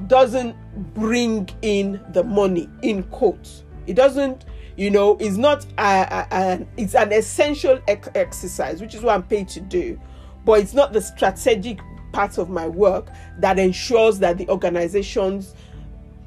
doesn't 0.07 0.55
bring 0.93 1.49
in 1.61 2.01
the 2.09 2.23
money 2.23 2.67
in 2.81 3.03
quotes 3.03 3.63
it 3.85 3.93
doesn't 3.93 4.45
you 4.75 4.89
know 4.89 5.17
it's 5.19 5.37
not 5.37 5.65
a, 5.77 5.81
a, 5.81 6.27
a 6.31 6.67
it's 6.77 6.95
an 6.95 7.13
essential 7.13 7.79
ex- 7.87 8.09
exercise 8.15 8.81
which 8.81 8.95
is 8.95 9.01
what 9.01 9.13
i'm 9.13 9.23
paid 9.23 9.47
to 9.47 9.59
do 9.59 9.99
but 10.45 10.59
it's 10.59 10.73
not 10.73 10.93
the 10.93 11.01
strategic 11.01 11.79
part 12.13 12.37
of 12.37 12.49
my 12.49 12.67
work 12.67 13.07
that 13.39 13.59
ensures 13.59 14.19
that 14.19 14.37
the 14.37 14.47
organizations 14.49 15.53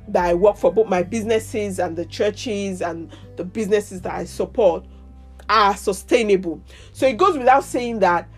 that 0.09 0.25
I 0.25 0.35
work 0.35 0.57
for, 0.57 0.72
both 0.72 0.88
my 0.88 1.03
businesses 1.03 1.79
and 1.79 1.96
the 1.96 2.05
churches 2.05 2.83
and 2.83 3.11
the 3.37 3.44
businesses 3.44 4.03
that 4.03 4.12
I 4.12 4.25
support, 4.25 4.85
are 5.49 5.77
sustainable. 5.77 6.62
So 6.92 7.07
it 7.07 7.16
goes 7.16 7.38
without 7.38 7.64
saying 7.64 8.01
that 8.01 8.29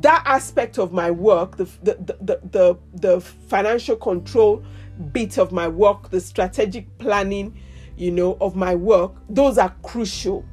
that 0.00 0.22
aspect 0.26 0.78
of 0.78 0.92
my 0.92 1.10
work, 1.10 1.56
the 1.56 1.64
the 1.82 1.94
the 2.20 2.40
the, 2.50 2.78
the 2.94 3.20
financial 3.20 3.96
control 3.96 4.64
bit 5.12 5.38
of 5.38 5.52
my 5.52 5.68
work, 5.68 6.10
the 6.10 6.20
strategic 6.20 6.98
planning, 6.98 7.58
you 7.96 8.10
know, 8.10 8.36
of 8.40 8.56
my 8.56 8.74
work, 8.74 9.12
those 9.28 9.58
are 9.58 9.74
crucial. 9.82 10.44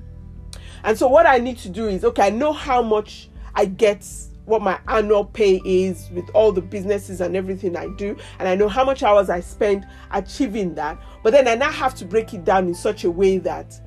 And 0.84 0.98
so 0.98 1.08
what 1.08 1.26
I 1.26 1.38
need 1.38 1.58
to 1.60 1.70
do 1.70 1.88
is 1.88 2.04
okay, 2.04 2.24
I 2.24 2.30
know 2.30 2.52
how 2.52 2.82
much 2.82 3.30
I 3.56 3.66
get 3.66 4.06
what 4.46 4.62
my 4.62 4.80
annual 4.88 5.26
pay 5.26 5.62
is 5.64 6.10
with 6.12 6.30
all 6.34 6.52
the 6.52 6.62
businesses 6.62 7.22
and 7.22 7.36
everything 7.36 7.78
I 7.78 7.88
do, 7.98 8.18
and 8.40 8.48
I 8.48 8.56
know 8.56 8.68
how 8.68 8.84
much 8.84 9.04
hours 9.04 9.30
I 9.30 9.40
spend 9.40 9.88
achieving 10.12 10.76
that. 10.76 10.98
But 11.24 11.34
then 11.34 11.48
I 11.48 11.56
now 11.56 11.72
have 11.72 11.96
to 11.96 12.06
break 12.06 12.34
it 12.34 12.44
down 12.44 12.68
in 12.68 12.74
such 12.74 13.04
a 13.04 13.12
way 13.12 13.38
that 13.40 13.80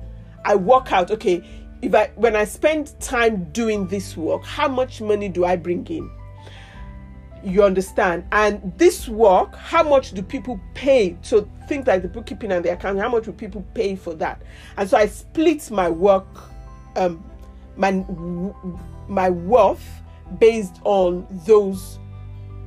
I 0.45 0.55
work 0.55 0.91
out, 0.91 1.11
okay, 1.11 1.43
if 1.81 1.93
I 1.93 2.11
when 2.15 2.35
I 2.35 2.45
spend 2.45 2.99
time 2.99 3.51
doing 3.51 3.87
this 3.87 4.15
work, 4.15 4.43
how 4.43 4.67
much 4.67 5.01
money 5.01 5.29
do 5.29 5.45
I 5.45 5.55
bring 5.55 5.85
in? 5.87 6.09
You 7.43 7.63
understand? 7.63 8.25
And 8.31 8.73
this 8.77 9.07
work, 9.07 9.55
how 9.55 9.83
much 9.83 10.11
do 10.11 10.23
people 10.23 10.59
pay? 10.73 11.15
So 11.21 11.47
things 11.67 11.85
like 11.85 12.01
the 12.01 12.07
bookkeeping 12.07 12.51
and 12.51 12.65
the 12.65 12.73
accounting, 12.73 13.01
how 13.01 13.09
much 13.09 13.25
do 13.25 13.31
people 13.31 13.63
pay 13.73 13.95
for 13.95 14.13
that? 14.15 14.41
And 14.77 14.89
so 14.89 14.97
I 14.97 15.05
split 15.07 15.69
my 15.69 15.89
work, 15.89 16.25
um, 16.95 17.23
my 17.75 17.91
my 19.07 19.29
worth 19.29 19.85
based 20.39 20.79
on 20.83 21.27
those 21.45 21.99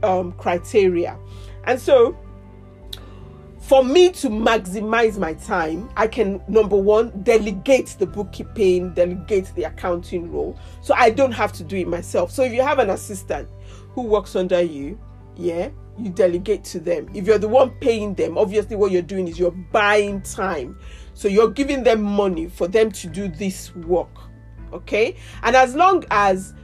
um, 0.02 0.32
criteria. 0.32 1.18
And 1.64 1.80
so 1.80 2.16
for 3.68 3.84
me 3.84 4.10
to 4.12 4.28
maximize 4.30 5.18
my 5.18 5.34
time, 5.34 5.90
I 5.94 6.06
can 6.06 6.40
number 6.48 6.76
one 6.76 7.22
delegate 7.22 7.96
the 7.98 8.06
bookkeeping, 8.06 8.94
delegate 8.94 9.52
the 9.54 9.64
accounting 9.64 10.32
role, 10.32 10.58
so 10.80 10.94
I 10.96 11.10
don't 11.10 11.32
have 11.32 11.52
to 11.52 11.64
do 11.64 11.76
it 11.76 11.86
myself. 11.86 12.30
So 12.30 12.44
if 12.44 12.52
you 12.52 12.62
have 12.62 12.78
an 12.78 12.88
assistant 12.88 13.46
who 13.90 14.04
works 14.04 14.36
under 14.36 14.62
you, 14.62 14.98
yeah, 15.36 15.68
you 15.98 16.10
delegate 16.10 16.64
to 16.64 16.80
them. 16.80 17.08
If 17.14 17.26
you're 17.26 17.38
the 17.38 17.48
one 17.48 17.70
paying 17.80 18.14
them, 18.14 18.38
obviously 18.38 18.76
what 18.76 18.90
you're 18.90 19.02
doing 19.02 19.28
is 19.28 19.38
you're 19.38 19.50
buying 19.50 20.22
time. 20.22 20.78
So 21.12 21.28
you're 21.28 21.50
giving 21.50 21.82
them 21.82 22.02
money 22.02 22.46
for 22.46 22.68
them 22.68 22.90
to 22.92 23.06
do 23.06 23.28
this 23.28 23.74
work. 23.76 24.16
Okay? 24.72 25.16
And 25.42 25.54
as 25.54 25.74
long 25.74 26.04
as 26.10 26.54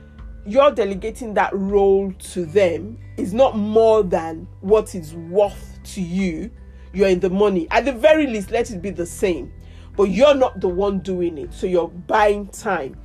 you're 0.46 0.70
delegating 0.70 1.34
that 1.34 1.50
role 1.54 2.12
to 2.12 2.44
them 2.44 2.98
is 3.16 3.32
not 3.32 3.56
more 3.56 4.02
than 4.02 4.46
what 4.60 4.94
is 4.94 5.14
worth 5.14 5.78
to 5.84 6.02
you 6.02 6.50
you're 6.94 7.08
in 7.08 7.20
the 7.20 7.30
money. 7.30 7.66
At 7.70 7.84
the 7.84 7.92
very 7.92 8.26
least, 8.26 8.50
let 8.50 8.70
it 8.70 8.80
be 8.80 8.90
the 8.90 9.04
same. 9.04 9.52
But 9.96 10.04
you're 10.04 10.34
not 10.34 10.60
the 10.60 10.68
one 10.68 11.00
doing 11.00 11.36
it. 11.38 11.52
So 11.52 11.66
you're 11.66 11.88
buying 11.88 12.46
time. 12.48 12.96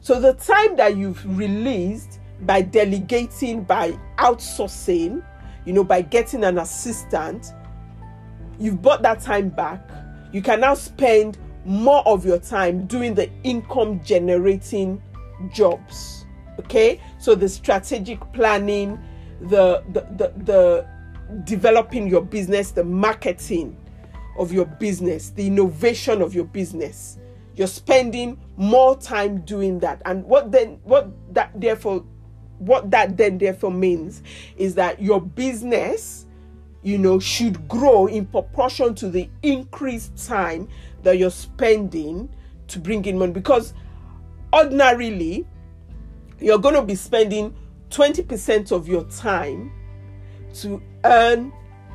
So 0.00 0.20
the 0.20 0.34
time 0.34 0.76
that 0.76 0.96
you've 0.96 1.24
released 1.38 2.20
by 2.42 2.62
delegating, 2.62 3.64
by 3.64 3.98
outsourcing, 4.18 5.22
you 5.64 5.72
know, 5.72 5.84
by 5.84 6.02
getting 6.02 6.44
an 6.44 6.58
assistant, 6.58 7.52
you've 8.58 8.80
bought 8.80 9.02
that 9.02 9.20
time 9.20 9.48
back. 9.48 9.88
You 10.32 10.42
can 10.42 10.60
now 10.60 10.74
spend 10.74 11.38
more 11.64 12.06
of 12.06 12.24
your 12.24 12.38
time 12.38 12.86
doing 12.86 13.14
the 13.14 13.30
income 13.42 14.02
generating 14.04 15.02
jobs. 15.52 16.19
Okay? 16.60 17.00
So 17.18 17.34
the 17.34 17.48
strategic 17.48 18.20
planning, 18.32 18.98
the 19.40 19.82
the 19.92 20.00
the, 20.16 20.32
the 20.44 20.86
developing 21.44 22.08
your 22.08 22.22
business, 22.22 22.70
the 22.70 22.84
marketing 22.84 23.76
of 24.38 24.52
your 24.52 24.66
business, 24.66 25.30
the 25.30 25.46
innovation 25.46 26.22
of 26.22 26.34
your 26.34 26.44
business. 26.44 27.18
You're 27.56 27.66
spending 27.66 28.38
more 28.56 28.96
time 28.96 29.40
doing 29.42 29.78
that. 29.80 30.00
And 30.06 30.24
what 30.24 30.50
then 30.52 30.78
what 30.84 31.10
that 31.34 31.52
therefore 31.60 32.04
what 32.58 32.90
that 32.90 33.16
then 33.16 33.38
therefore 33.38 33.72
means 33.72 34.22
is 34.56 34.74
that 34.74 35.00
your 35.00 35.20
business 35.20 36.26
you 36.82 36.98
know 36.98 37.18
should 37.18 37.68
grow 37.68 38.06
in 38.06 38.26
proportion 38.26 38.94
to 38.94 39.10
the 39.10 39.28
increased 39.42 40.26
time 40.26 40.68
that 41.02 41.18
you're 41.18 41.30
spending 41.30 42.28
to 42.68 42.78
bring 42.78 43.04
in 43.04 43.18
money 43.18 43.32
because 43.32 43.74
ordinarily 44.52 45.46
you're 46.40 46.58
going 46.58 46.74
to 46.74 46.82
be 46.82 46.94
spending 46.94 47.54
20% 47.90 48.72
of 48.72 48.88
your 48.88 49.04
time 49.04 49.72
to 50.54 50.82
earn 51.04 51.52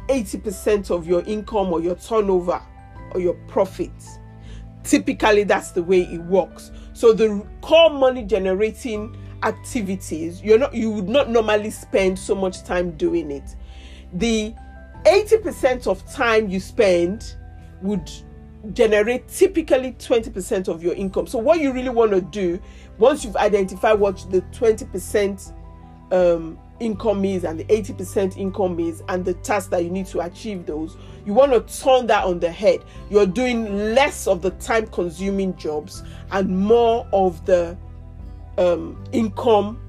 80% 0.07 0.91
of 0.91 1.07
your 1.07 1.21
income 1.23 1.73
or 1.73 1.81
your 1.81 1.95
turnover 1.95 2.61
or 3.11 3.19
your 3.19 3.33
profits. 3.47 4.19
Typically, 4.83 5.43
that's 5.43 5.71
the 5.71 5.81
way 5.81 6.01
it 6.01 6.21
works. 6.21 6.71
So 6.93 7.11
the 7.11 7.45
core 7.61 7.89
money 7.89 8.23
generating 8.23 9.17
activities, 9.43 10.41
you're 10.41 10.59
not 10.59 10.73
you 10.73 10.91
would 10.91 11.09
not 11.09 11.29
normally 11.29 11.71
spend 11.71 12.17
so 12.17 12.35
much 12.35 12.63
time 12.63 12.91
doing 12.91 13.31
it. 13.31 13.55
The 14.13 14.53
80% 15.03 15.87
of 15.87 16.05
time 16.11 16.49
you 16.49 16.59
spend 16.59 17.35
would 17.81 18.09
generate 18.73 19.27
typically 19.27 19.93
20% 19.93 20.67
of 20.67 20.81
your 20.83 20.93
income. 20.95 21.27
So 21.27 21.37
what 21.37 21.59
you 21.59 21.71
really 21.71 21.89
want 21.89 22.11
to 22.11 22.21
do 22.21 22.59
once 22.97 23.23
you've 23.23 23.35
identified 23.37 23.99
what 23.99 24.25
the 24.29 24.41
20% 24.41 25.53
um, 26.11 26.57
income 26.79 27.25
is 27.25 27.43
and 27.43 27.59
the 27.59 27.65
80% 27.65 28.37
income 28.37 28.79
is 28.79 29.03
and 29.09 29.23
the 29.23 29.33
task 29.35 29.69
that 29.69 29.83
you 29.83 29.89
need 29.89 30.05
to 30.07 30.21
achieve 30.21 30.65
those 30.65 30.97
you 31.25 31.33
want 31.33 31.51
to 31.51 31.81
turn 31.83 32.07
that 32.07 32.23
on 32.23 32.39
the 32.39 32.51
head. 32.51 32.83
You're 33.09 33.25
doing 33.25 33.95
less 33.95 34.27
of 34.27 34.41
the 34.41 34.51
time 34.51 34.87
consuming 34.87 35.55
jobs 35.57 36.03
and 36.31 36.49
more 36.49 37.07
of 37.11 37.43
the 37.45 37.75
um, 38.57 39.03
income 39.11 39.81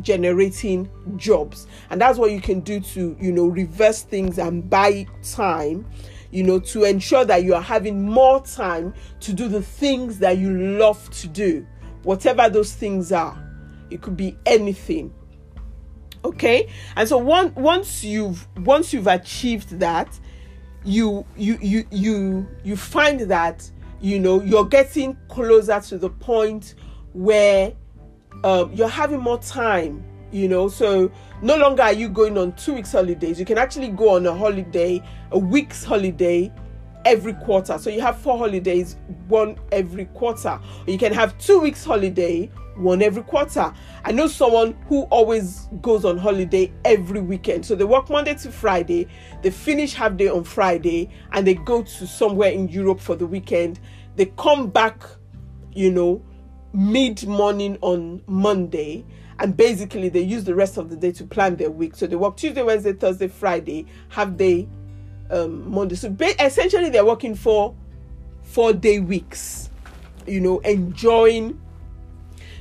generating 0.00 0.88
jobs. 1.16 1.66
And 1.90 2.00
that's 2.00 2.16
what 2.18 2.30
you 2.30 2.40
can 2.40 2.60
do 2.60 2.80
to 2.80 3.16
you 3.20 3.32
know 3.32 3.46
reverse 3.46 4.02
things 4.02 4.38
and 4.38 4.70
buy 4.70 5.06
time 5.22 5.84
you 6.30 6.42
know 6.42 6.58
to 6.58 6.84
ensure 6.84 7.26
that 7.26 7.44
you 7.44 7.54
are 7.54 7.60
having 7.60 8.08
more 8.08 8.42
time 8.42 8.94
to 9.20 9.34
do 9.34 9.48
the 9.48 9.60
things 9.60 10.18
that 10.18 10.38
you 10.38 10.78
love 10.78 11.10
to 11.10 11.28
do 11.28 11.66
whatever 12.02 12.48
those 12.48 12.72
things 12.72 13.12
are 13.12 13.38
it 13.92 14.00
could 14.00 14.16
be 14.16 14.36
anything. 14.46 15.12
Okay? 16.24 16.68
And 16.96 17.08
so 17.08 17.18
one, 17.18 17.54
once 17.54 18.02
you've 18.02 18.46
once 18.58 18.92
you've 18.92 19.06
achieved 19.06 19.78
that 19.80 20.18
you 20.84 21.24
you 21.36 21.58
you 21.60 21.84
you 21.90 22.48
you 22.64 22.76
find 22.76 23.20
that 23.20 23.70
you 24.00 24.18
know 24.18 24.40
you're 24.40 24.64
getting 24.64 25.16
closer 25.28 25.80
to 25.80 25.98
the 25.98 26.10
point 26.10 26.74
where 27.12 27.72
um, 28.44 28.72
you're 28.72 28.88
having 28.88 29.20
more 29.20 29.38
time 29.38 30.04
you 30.32 30.48
know? 30.48 30.66
So 30.66 31.12
no 31.42 31.56
longer 31.56 31.82
are 31.82 31.92
you 31.92 32.08
going 32.08 32.36
on 32.38 32.52
two 32.52 32.74
weeks 32.74 32.92
holidays. 32.92 33.38
You 33.38 33.44
can 33.44 33.58
actually 33.58 33.88
go 33.88 34.16
on 34.16 34.26
a 34.26 34.34
holiday 34.34 35.02
a 35.30 35.38
week's 35.38 35.84
holiday 35.84 36.50
every 37.04 37.32
quarter 37.34 37.78
so 37.78 37.90
you 37.90 38.00
have 38.00 38.16
four 38.18 38.38
holidays 38.38 38.96
one 39.28 39.56
every 39.72 40.06
quarter 40.06 40.58
you 40.86 40.98
can 40.98 41.12
have 41.12 41.36
two 41.38 41.60
weeks 41.60 41.84
holiday 41.84 42.50
one 42.76 43.02
every 43.02 43.22
quarter. 43.22 43.72
I 44.04 44.12
know 44.12 44.26
someone 44.26 44.76
who 44.88 45.02
always 45.04 45.68
goes 45.80 46.04
on 46.04 46.18
holiday 46.18 46.72
every 46.84 47.20
weekend. 47.20 47.64
So 47.66 47.74
they 47.74 47.84
work 47.84 48.10
Monday 48.10 48.34
to 48.34 48.50
Friday, 48.50 49.08
they 49.42 49.50
finish 49.50 49.94
half 49.94 50.16
day 50.16 50.28
on 50.28 50.44
Friday, 50.44 51.10
and 51.32 51.46
they 51.46 51.54
go 51.54 51.82
to 51.82 52.06
somewhere 52.06 52.50
in 52.50 52.68
Europe 52.68 53.00
for 53.00 53.14
the 53.14 53.26
weekend. 53.26 53.80
They 54.16 54.26
come 54.36 54.70
back, 54.70 55.02
you 55.72 55.90
know, 55.90 56.24
mid 56.72 57.26
morning 57.26 57.78
on 57.80 58.22
Monday, 58.26 59.04
and 59.38 59.56
basically 59.56 60.08
they 60.08 60.20
use 60.22 60.44
the 60.44 60.54
rest 60.54 60.76
of 60.76 60.90
the 60.90 60.96
day 60.96 61.12
to 61.12 61.24
plan 61.24 61.56
their 61.56 61.70
week. 61.70 61.96
So 61.96 62.06
they 62.06 62.16
work 62.16 62.36
Tuesday, 62.36 62.62
Wednesday, 62.62 62.92
Thursday, 62.92 63.28
Friday, 63.28 63.86
half 64.08 64.36
day 64.36 64.68
um, 65.32 65.70
Monday. 65.70 65.96
So 65.96 66.14
essentially, 66.38 66.90
they're 66.90 67.04
working 67.04 67.34
for 67.34 67.74
four 68.42 68.72
day 68.72 69.00
weeks, 69.00 69.70
you 70.26 70.40
know, 70.40 70.58
enjoying 70.60 71.60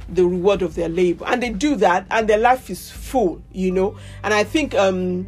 the 0.09 0.25
reward 0.25 0.61
of 0.61 0.75
their 0.75 0.89
labor. 0.89 1.25
And 1.27 1.41
they 1.41 1.49
do 1.49 1.75
that 1.77 2.05
and 2.11 2.27
their 2.27 2.37
life 2.37 2.69
is 2.69 2.89
full 2.91 3.41
you 3.51 3.71
know. 3.71 3.97
And 4.23 4.33
i 4.33 4.43
think 4.43 4.73
um 4.75 5.27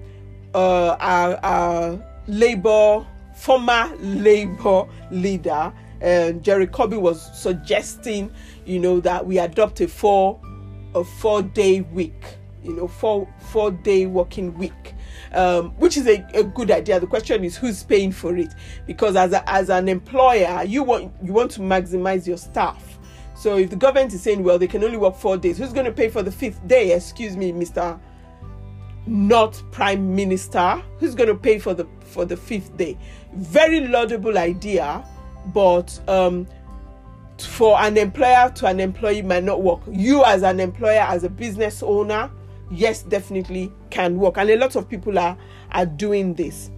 uh 0.54 0.96
our, 1.00 1.38
our 1.44 2.06
labor 2.28 3.06
former 3.36 3.92
labor 4.00 4.88
leader 5.12 5.74
uh, 6.04 6.32
Jeremy 6.34 6.68
Corbyn 6.68 7.02
was 7.02 7.22
suggesting 7.38 8.30
you 8.66 8.80
know 8.80 9.00
that 9.00 9.26
we 9.26 9.40
adopt 9.40 9.82
a 9.82 9.88
four 9.88 10.40
a 10.96 11.04
four 11.04 11.42
day 11.42 11.82
week 11.82 12.38
you 12.64 12.74
know 12.74 12.88
four 12.88 13.28
four 13.40 13.72
day 13.72 14.06
working 14.06 14.54
week 14.58 14.94
um, 15.34 15.72
which 15.72 15.98
is 15.98 16.08
a, 16.08 16.26
a 16.34 16.44
good 16.44 16.72
idea. 16.72 17.00
The 17.00 17.08
question 17.08 17.44
is 17.44 17.56
who's 17.56 17.84
paying 17.84 18.12
for 18.12 18.36
it? 18.38 18.54
Because 18.86 19.16
as, 19.16 19.34
a, 19.34 19.50
as 19.50 19.70
an 19.70 19.88
employer 19.90 20.64
you 20.64 20.84
want 20.84 21.12
you 21.24 21.34
want 21.34 21.52
to 21.52 21.62
maximize 21.62 22.28
your 22.28 22.38
staff. 22.38 23.00
So 23.36 23.58
if 23.58 23.70
the 23.70 23.76
government 23.76 24.14
is 24.14 24.22
saying, 24.22 24.44
well, 24.44 24.58
they 24.58 24.68
can 24.68 24.84
only 24.84 24.98
work 24.98 25.16
four 25.16 25.38
days, 25.38 25.58
who's 25.58 25.74
going 25.74 25.86
to 25.86 25.92
pay 25.92 26.08
for 26.08 26.24
the 26.24 26.32
fifth 26.32 26.66
day? 26.68 26.94
Excuse 26.94 27.36
me, 27.36 27.52
Mr. 27.52 28.00
not 29.06 29.62
prime 29.72 30.16
minister. 30.16 30.82
Who's 31.00 31.16
going 31.16 31.30
to 31.30 31.36
pay 31.36 31.60
for 31.60 31.74
the 31.74 31.88
for 32.02 32.26
the 32.26 32.38
fifth 32.38 32.78
day? 32.78 32.98
Very 33.34 33.88
laudable 33.88 34.38
idea 34.38 35.04
but 35.48 36.00
um 36.08 36.48
for 37.40 37.80
an 37.82 37.98
employer 37.98 38.52
to 38.56 38.68
an 38.68 38.80
employee 38.80 39.22
might 39.22 39.44
not 39.44 39.64
work. 39.64 39.82
You 39.90 40.24
as 40.24 40.44
an 40.44 40.60
employer 40.60 41.02
as 41.02 41.24
a 41.24 41.30
business 41.30 41.82
owner 41.82 42.30
yes 42.74 43.04
definitely 43.04 43.72
can 43.90 44.18
work. 44.18 44.38
And 44.38 44.50
a 44.50 44.58
lot 44.58 44.76
of 44.76 44.90
people 44.90 45.18
are 45.20 45.38
are 45.72 45.86
doing 45.86 46.34
this. 46.34 46.72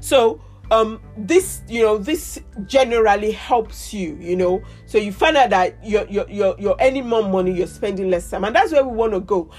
So 0.00 0.40
um 0.70 1.00
this 1.16 1.62
you 1.68 1.82
know 1.82 1.98
this 1.98 2.40
generally 2.66 3.32
helps 3.32 3.92
you 3.92 4.16
you 4.20 4.36
know. 4.36 4.62
So 4.86 4.98
you 4.98 5.12
find 5.12 5.36
out 5.36 5.50
that 5.50 5.84
you're 5.84 6.06
you're 6.08 6.28
you're, 6.30 6.56
you're 6.58 6.76
earning 6.80 7.08
more 7.08 7.28
money 7.28 7.52
you're 7.52 7.66
spending 7.66 8.10
less 8.10 8.30
time. 8.30 8.44
And 8.44 8.54
that's 8.54 8.72
where 8.72 8.84
we 8.84 8.94
want 8.96 9.12
to 9.12 9.20
go. 9.20 9.50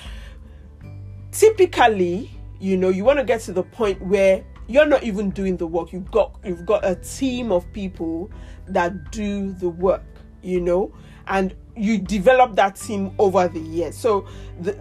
Typically 1.32 2.32
you 2.60 2.78
know 2.78 2.90
you 2.90 3.04
want 3.04 3.20
to 3.20 3.26
get 3.26 3.42
to 3.42 3.54
the 3.54 3.64
point 3.64 4.02
where 4.02 4.44
you're 4.68 4.86
not 4.86 5.04
even 5.04 5.32
doing 5.32 5.58
the 5.58 5.68
work. 5.68 5.92
You've 5.92 6.12
got 6.12 6.40
you've 6.46 6.66
got 6.66 6.86
a 6.86 6.96
team 6.96 7.52
of 7.52 7.72
people 7.74 8.32
that 8.68 9.12
do 9.12 9.52
the 9.54 9.70
work 9.70 10.04
you 10.42 10.62
know. 10.62 10.94
And 11.28 11.56
you 11.76 11.98
develop 11.98 12.56
that 12.56 12.76
team 12.76 13.14
over 13.18 13.48
the 13.48 13.60
years. 13.60 13.98
So 13.98 14.28
the, 14.60 14.74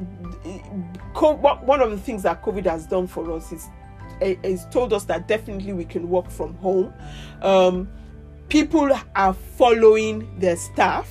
the, 0.42 0.59
one 1.64 1.81
of 1.81 1.90
the 1.90 1.98
things 1.98 2.22
that 2.24 2.42
covid 2.42 2.66
has 2.66 2.87
done 2.87 3.07
for 3.07 3.31
us 3.33 3.53
is 3.53 3.68
is 4.20 4.66
told 4.66 4.92
us 4.92 5.05
that 5.05 5.26
definitely 5.29 5.72
we 5.72 5.85
can 5.85 6.09
work 6.09 6.31
from 6.31 6.55
home. 6.57 6.92
Um, 7.40 7.88
people 8.50 8.92
are 9.16 9.35
furloughing 9.59 10.38
their 10.38 10.57
staff 10.57 11.11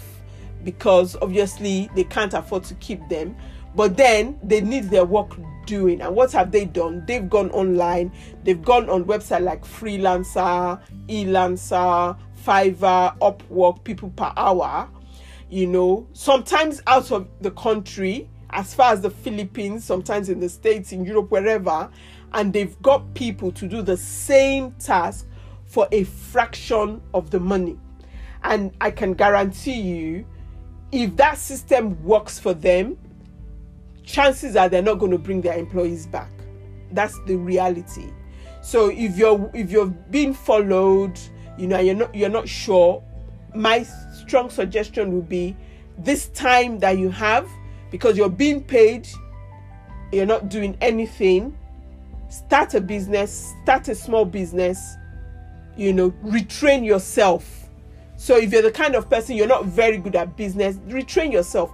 because 0.64 1.16
obviously 1.22 1.90
they 1.96 2.04
can't 2.04 2.34
afford 2.36 2.66
to 2.66 2.76
keep 2.76 3.08
them 3.10 3.36
but 3.76 3.96
then 3.96 4.40
they 4.44 4.62
need 4.62 4.90
their 4.90 5.06
work 5.06 5.38
doing. 5.66 6.02
And 6.02 6.16
what 6.16 6.32
have 6.32 6.52
they 6.52 6.66
done? 6.66 7.04
They've 7.06 7.30
gone 7.30 7.52
online. 7.52 8.12
They've 8.44 8.62
gone 8.62 8.90
on 8.90 9.06
website 9.06 9.44
like 9.44 9.64
freelancer 9.64 10.82
elancer 11.08 12.18
fiverr 12.44 13.18
upwork 13.20 13.84
people 13.84 14.10
per 14.12 14.32
hour 14.38 14.90
you 15.50 15.68
know 15.68 16.08
sometimes 16.14 16.82
out 16.88 17.12
of 17.12 17.28
the 17.42 17.52
country 17.52 18.30
as 18.52 18.74
far 18.74 18.94
as 18.94 19.02
the 19.02 19.10
philippines 19.10 19.84
sometimes 19.84 20.30
in 20.30 20.40
the 20.40 20.50
states 20.50 20.92
in 20.92 21.04
europe 21.04 21.30
wherever 21.32 21.90
and 22.34 22.54
they've 22.54 22.80
got 22.82 23.14
people 23.14 23.52
to 23.52 23.68
do 23.68 23.82
the 23.82 23.98
same 23.98 24.72
task 24.74 25.28
for 25.66 25.88
a 25.92 26.04
fraction 26.04 27.02
of 27.14 27.30
the 27.32 27.40
money 27.40 27.78
and 28.44 28.72
i 28.82 28.92
can 28.92 29.14
guarantee 29.14 29.80
you 29.80 30.26
if 30.92 31.16
that 31.16 31.38
system 31.38 32.02
works 32.04 32.40
for 32.40 32.54
them 32.54 32.98
chances 34.10 34.56
are 34.56 34.68
they're 34.68 34.82
not 34.82 34.96
going 34.96 35.12
to 35.12 35.18
bring 35.18 35.42
their 35.42 35.58
employees 35.58 36.08
back. 36.08 36.32
That's 36.92 37.20
the 37.26 37.36
reality. 37.36 38.12
So 38.62 38.90
if 38.90 39.18
you're 39.18 39.50
if 39.54 39.72
you're 39.72 39.86
being 39.86 40.34
furloughed, 40.34 41.20
you 41.58 41.68
know, 41.68 41.80
you're 41.80 41.96
not 41.96 42.14
you're 42.14 42.30
not 42.30 42.50
sure, 42.50 43.04
my 43.56 43.84
strong 43.84 44.50
suggestion 44.50 45.14
would 45.16 45.30
be 45.30 45.56
this 45.98 46.28
time 46.30 46.80
that 46.80 46.98
you 46.98 47.10
have 47.10 47.48
because 47.92 48.18
you're 48.18 48.30
being 48.30 48.64
paid, 48.64 49.08
you're 50.12 50.26
not 50.26 50.50
doing 50.50 50.78
anything, 50.82 51.58
start 52.30 52.74
a 52.74 52.82
business, 52.82 53.54
start 53.64 53.88
a 53.88 53.96
small 53.96 54.26
business, 54.26 54.96
you 55.76 55.94
know, 55.94 56.12
retrain 56.24 56.86
yourself. 56.86 57.70
So 58.18 58.38
if 58.38 58.52
you're 58.52 58.62
the 58.62 58.72
kind 58.72 58.96
of 58.96 59.10
person 59.10 59.36
you're 59.36 59.48
not 59.48 59.66
very 59.66 59.98
good 59.98 60.16
at 60.16 60.36
business, 60.36 60.76
retrain 60.88 61.32
yourself 61.32 61.72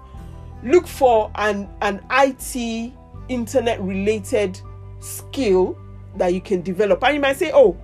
look 0.66 0.88
for 0.88 1.32
an 1.36 1.70
an 1.82 2.02
IT 2.12 2.92
internet 3.30 3.82
related 3.82 4.60
skill 5.00 5.78
that 6.18 6.34
you 6.34 6.42
can 6.42 6.62
develop. 6.62 7.04
And 7.04 7.16
you 7.16 7.22
might 7.22 7.38
say, 7.38 7.52
"Oh, 7.54 7.78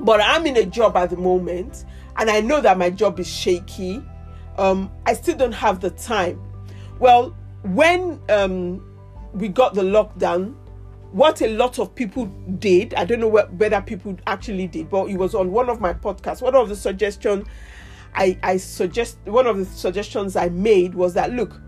but 0.00 0.20
I'm 0.20 0.46
in 0.46 0.56
a 0.56 0.64
job 0.64 0.96
at 0.96 1.10
the 1.10 1.16
moment 1.16 1.84
and 2.18 2.30
I 2.30 2.40
know 2.40 2.60
that 2.60 2.78
my 2.78 2.90
job 2.90 3.20
is 3.20 3.28
shaky. 3.28 4.02
Um, 4.58 4.90
I 5.04 5.14
still 5.14 5.36
don't 5.36 5.52
have 5.52 5.80
the 5.80 5.90
time." 5.90 6.40
Well, 6.98 7.36
when 7.62 8.20
um, 8.28 8.82
we 9.32 9.48
got 9.48 9.74
the 9.74 9.82
lockdown, 9.82 10.54
what 11.12 11.42
a 11.42 11.48
lot 11.48 11.78
of 11.78 11.94
people 11.94 12.26
did, 12.58 12.94
I 12.94 13.04
don't 13.04 13.20
know 13.20 13.28
whether 13.28 13.80
people 13.82 14.16
actually 14.26 14.66
did, 14.66 14.88
but 14.88 15.08
it 15.08 15.16
was 15.16 15.34
on 15.34 15.52
one 15.52 15.68
of 15.68 15.80
my 15.80 15.92
podcasts. 15.92 16.40
One 16.40 16.54
of 16.54 16.68
the 16.68 16.76
suggestions 16.76 17.46
I, 18.16 18.38
I 18.42 18.56
suggest 18.56 19.18
one 19.24 19.46
of 19.46 19.58
the 19.58 19.66
suggestions 19.66 20.36
I 20.36 20.48
made 20.48 20.94
was 20.94 21.14
that 21.14 21.32
look, 21.32 21.60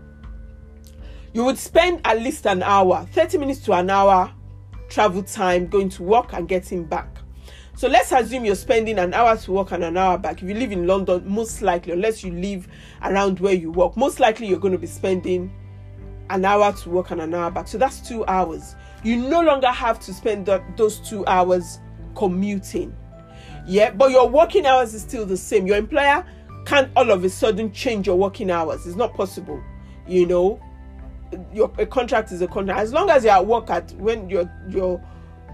you 1.33 1.45
would 1.45 1.59
spend 1.59 2.01
at 2.05 2.19
least 2.19 2.47
an 2.47 2.63
hour, 2.63 3.07
30 3.11 3.37
minutes 3.37 3.59
to 3.61 3.73
an 3.73 3.89
hour 3.89 4.33
travel 4.89 5.21
time 5.21 5.67
going 5.67 5.87
to 5.89 6.01
work 6.01 6.33
and 6.33 6.47
getting 6.47 6.83
back. 6.83 7.19
So 7.79 7.87
let's 7.87 8.11
assume 8.11 8.43
you're 8.43 8.55
spending 8.55 8.99
an 8.99 9.13
hour 9.13 9.37
to 9.37 9.51
work 9.53 9.71
and 9.71 9.85
an 9.85 9.95
hour 9.95 10.17
back. 10.17 10.43
If 10.43 10.49
you 10.49 10.53
live 10.53 10.73
in 10.73 10.85
London, 10.85 11.23
most 11.25 11.61
likely, 11.61 11.93
unless 11.93 12.25
you 12.25 12.33
live 12.33 12.67
around 13.01 13.39
where 13.39 13.53
you 13.53 13.71
work, 13.71 13.95
most 13.95 14.19
likely 14.19 14.47
you're 14.47 14.59
going 14.59 14.73
to 14.73 14.77
be 14.77 14.85
spending 14.85 15.49
an 16.29 16.43
hour 16.43 16.73
to 16.73 16.89
work 16.89 17.11
and 17.11 17.21
an 17.21 17.33
hour 17.33 17.49
back. 17.49 17.69
So 17.69 17.77
that's 17.77 18.05
two 18.05 18.25
hours. 18.25 18.75
You 19.01 19.15
no 19.15 19.39
longer 19.39 19.69
have 19.69 19.97
to 20.01 20.13
spend 20.13 20.51
those 20.75 20.99
two 20.99 21.25
hours 21.25 21.79
commuting. 22.17 22.93
Yeah, 23.65 23.91
but 23.91 24.11
your 24.11 24.27
working 24.27 24.65
hours 24.65 24.93
is 24.93 25.01
still 25.01 25.25
the 25.25 25.37
same. 25.37 25.65
Your 25.65 25.77
employer 25.77 26.25
can't 26.65 26.91
all 26.97 27.09
of 27.09 27.23
a 27.23 27.29
sudden 27.29 27.71
change 27.71 28.07
your 28.07 28.17
working 28.17 28.51
hours. 28.51 28.85
It's 28.85 28.97
not 28.97 29.13
possible. 29.13 29.63
You 30.05 30.25
know, 30.25 30.61
your 31.53 31.71
a 31.77 31.85
contract 31.85 32.33
is 32.33 32.41
a 32.41 32.47
contract. 32.47 32.77
As 32.77 32.91
long 32.91 33.09
as 33.09 33.23
you're 33.23 33.31
at 33.31 33.47
work 33.47 33.69
at 33.69 33.93
when 33.93 34.29
your 34.29 34.51
your 34.67 35.01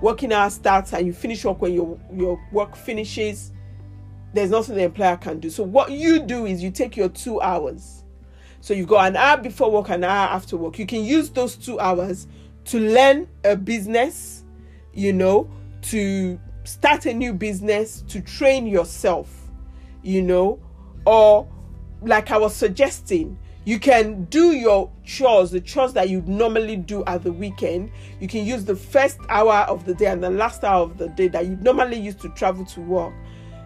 working 0.01 0.33
hour 0.33 0.49
starts 0.49 0.93
and 0.93 1.05
you 1.05 1.13
finish 1.13 1.43
work 1.45 1.61
when 1.61 1.73
your 1.73 1.99
your 2.13 2.39
work 2.51 2.75
finishes, 2.75 3.51
there's 4.33 4.49
nothing 4.51 4.75
the 4.75 4.83
employer 4.83 5.17
can 5.17 5.39
do. 5.39 5.49
So 5.49 5.63
what 5.63 5.91
you 5.91 6.19
do 6.19 6.45
is 6.45 6.61
you 6.61 6.71
take 6.71 6.97
your 6.97 7.09
two 7.09 7.41
hours. 7.41 8.03
So 8.61 8.73
you've 8.73 8.87
got 8.87 9.07
an 9.07 9.15
hour 9.15 9.37
before 9.37 9.71
work, 9.71 9.89
an 9.89 10.03
hour 10.03 10.29
after 10.29 10.57
work. 10.57 10.79
You 10.79 10.85
can 10.85 11.03
use 11.03 11.29
those 11.29 11.55
two 11.55 11.79
hours 11.79 12.27
to 12.65 12.79
learn 12.79 13.27
a 13.43 13.55
business, 13.55 14.43
you 14.93 15.13
know, 15.13 15.49
to 15.83 16.39
start 16.63 17.05
a 17.05 17.13
new 17.13 17.33
business, 17.33 18.01
to 18.07 18.21
train 18.21 18.65
yourself, 18.65 19.29
you 20.01 20.21
know, 20.21 20.59
or 21.05 21.47
like 22.01 22.31
I 22.31 22.37
was 22.37 22.55
suggesting, 22.55 23.37
you 23.65 23.79
can 23.79 24.25
do 24.25 24.51
your 24.51 24.91
chores, 25.03 25.49
the 25.49 25.59
chores 25.59 25.93
that 25.93 26.07
you 26.07 26.21
normally 26.27 26.77
do 26.77 27.03
at 27.05 27.23
the 27.23 27.31
weekend. 27.31 27.91
You 28.19 28.27
can 28.27 28.45
use 28.45 28.63
the 28.63 28.75
first 28.75 29.17
hour 29.27 29.65
of 29.67 29.85
the 29.85 29.95
day 29.95 30.05
and 30.05 30.23
the 30.23 30.29
last 30.29 30.63
hour 30.63 30.83
of 30.83 30.99
the 30.99 31.09
day 31.09 31.27
that 31.29 31.47
you 31.47 31.55
normally 31.57 31.99
use 31.99 32.15
to 32.17 32.29
travel 32.29 32.63
to 32.65 32.81
work. 32.81 33.13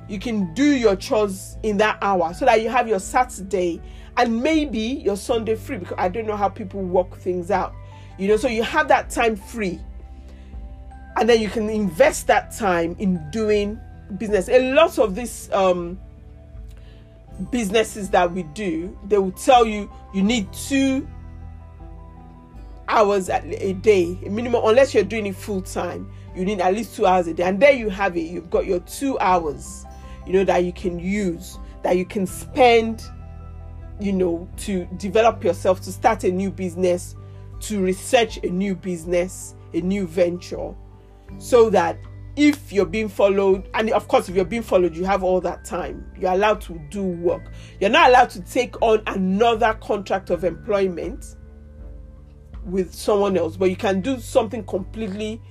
You 0.08 0.18
can 0.18 0.54
do 0.54 0.64
your 0.64 0.96
chores 0.96 1.58
in 1.64 1.78
that 1.78 1.98
hour 2.02 2.34
so 2.34 2.46
that 2.46 2.62
you 2.62 2.70
have 2.70 2.88
your 2.88 3.00
Saturday 3.00 3.82
and 4.16 4.42
maybe 4.42 4.80
your 4.80 5.18
Sunday 5.18 5.56
free 5.56 5.78
because 5.78 5.96
I 5.98 6.08
don't 6.08 6.26
know 6.26 6.38
how 6.38 6.48
people 6.48 6.82
work 6.82 7.18
things 7.18 7.52
out. 7.52 7.74
You 8.18 8.30
know, 8.30 8.38
so 8.38 8.48
you 8.48 8.64
have 8.64 8.88
that 8.88 9.10
time 9.10 9.36
free. 9.36 9.80
And 11.18 11.28
then 11.28 11.42
you 11.42 11.50
can 11.50 11.70
invest 11.70 12.28
that 12.28 12.56
time 12.56 12.96
in 13.00 13.22
doing 13.32 13.78
business. 14.18 14.48
A 14.48 14.72
lot 14.74 14.98
of 14.98 15.14
this 15.14 15.52
um 15.52 16.00
businesses 17.52 18.10
that 18.10 18.32
we 18.32 18.44
do, 18.44 18.98
they 19.08 19.18
will 19.18 19.32
tell 19.32 19.66
you 19.66 19.90
you 20.14 20.22
need 20.24 20.52
two 20.54 21.08
hours 22.88 23.30
a 23.30 23.74
day, 23.74 24.18
a 24.26 24.30
minimum, 24.30 24.62
unless 24.66 24.94
you're 24.94 25.04
doing 25.04 25.28
it 25.28 25.36
full 25.36 25.62
time. 25.62 26.12
You 26.36 26.46
need 26.46 26.60
at 26.62 26.74
least 26.74 26.96
two 26.96 27.06
hours 27.06 27.28
a 27.28 27.34
day, 27.34 27.44
and 27.44 27.60
there 27.60 27.72
you 27.72 27.90
have 27.90 28.18
it. 28.18 28.22
You've 28.22 28.50
got 28.50 28.66
your 28.66 28.80
two 28.82 29.18
hours, 29.20 29.86
you 30.26 30.34
know, 30.34 30.44
that 30.44 30.64
you 30.64 30.74
can 30.74 31.00
use, 31.00 31.58
that 31.84 31.98
you 31.98 32.06
can 32.06 32.26
spend, 32.26 33.04
you 34.00 34.14
know, 34.14 34.50
to 34.58 34.86
develop 34.98 35.44
yourself, 35.44 35.82
to 35.82 35.92
start 35.92 36.24
a 36.24 36.32
new 36.32 36.52
business, 36.52 37.16
to 37.62 37.82
research 37.82 38.38
a 38.44 38.48
new 38.48 38.76
business, 38.76 39.56
a 39.74 39.82
new 39.82 40.08
venture, 40.08 40.74
so 41.38 41.70
that 41.70 41.98
if 42.40 42.72
you're 42.72 42.86
being 42.86 43.10
furloughed, 43.10 43.68
and 43.74 43.90
of 43.92 44.08
course, 44.08 44.30
if 44.30 44.36
you're 44.36 44.46
being 44.46 44.62
furloughed, 44.62 44.96
you 44.96 45.04
have 45.04 45.24
all 45.24 45.42
that 45.42 45.66
time. 45.66 46.10
You're 46.18 46.32
allowed 46.32 46.62
to 46.62 46.80
do 46.90 47.04
work. 47.04 47.52
You're 47.82 47.90
not 47.90 48.10
allowed 48.10 48.30
to 48.30 48.42
take 48.42 48.82
on 48.82 49.04
another 49.08 49.74
contract 49.82 50.30
of 50.30 50.46
employment 50.46 51.36
with 52.64 52.94
someone 52.94 53.36
else, 53.36 53.58
but 53.58 53.70
you 53.70 53.76
can 53.76 54.00
do 54.00 54.22
something 54.22 54.64
completely 54.64 55.42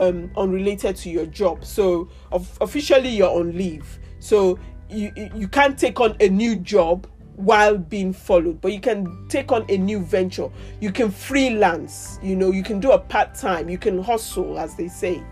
um, 0.00 0.30
unrelated 0.38 0.96
to 0.96 1.10
your 1.10 1.26
job. 1.26 1.66
So 1.66 2.08
of, 2.32 2.56
officially, 2.62 3.10
you're 3.10 3.28
on 3.28 3.54
leave. 3.54 3.98
So 4.18 4.58
you 4.88 5.12
you 5.34 5.48
can't 5.48 5.78
take 5.78 6.00
on 6.00 6.16
a 6.20 6.30
new 6.30 6.56
job 6.56 7.06
while 7.34 7.76
being 7.76 8.14
furloughed, 8.14 8.62
but 8.62 8.72
you 8.72 8.80
can 8.80 9.28
take 9.28 9.52
on 9.52 9.66
a 9.68 9.76
new 9.76 10.00
venture. 10.00 10.48
You 10.80 10.92
can 10.92 11.10
freelance. 11.10 12.18
You 12.22 12.36
know, 12.36 12.52
you 12.52 12.62
can 12.62 12.80
do 12.80 12.92
a 12.92 12.98
part 12.98 13.34
time. 13.34 13.68
You 13.68 13.76
can 13.76 14.02
hustle, 14.02 14.58
as 14.58 14.76
they 14.76 14.88
say 14.88 15.22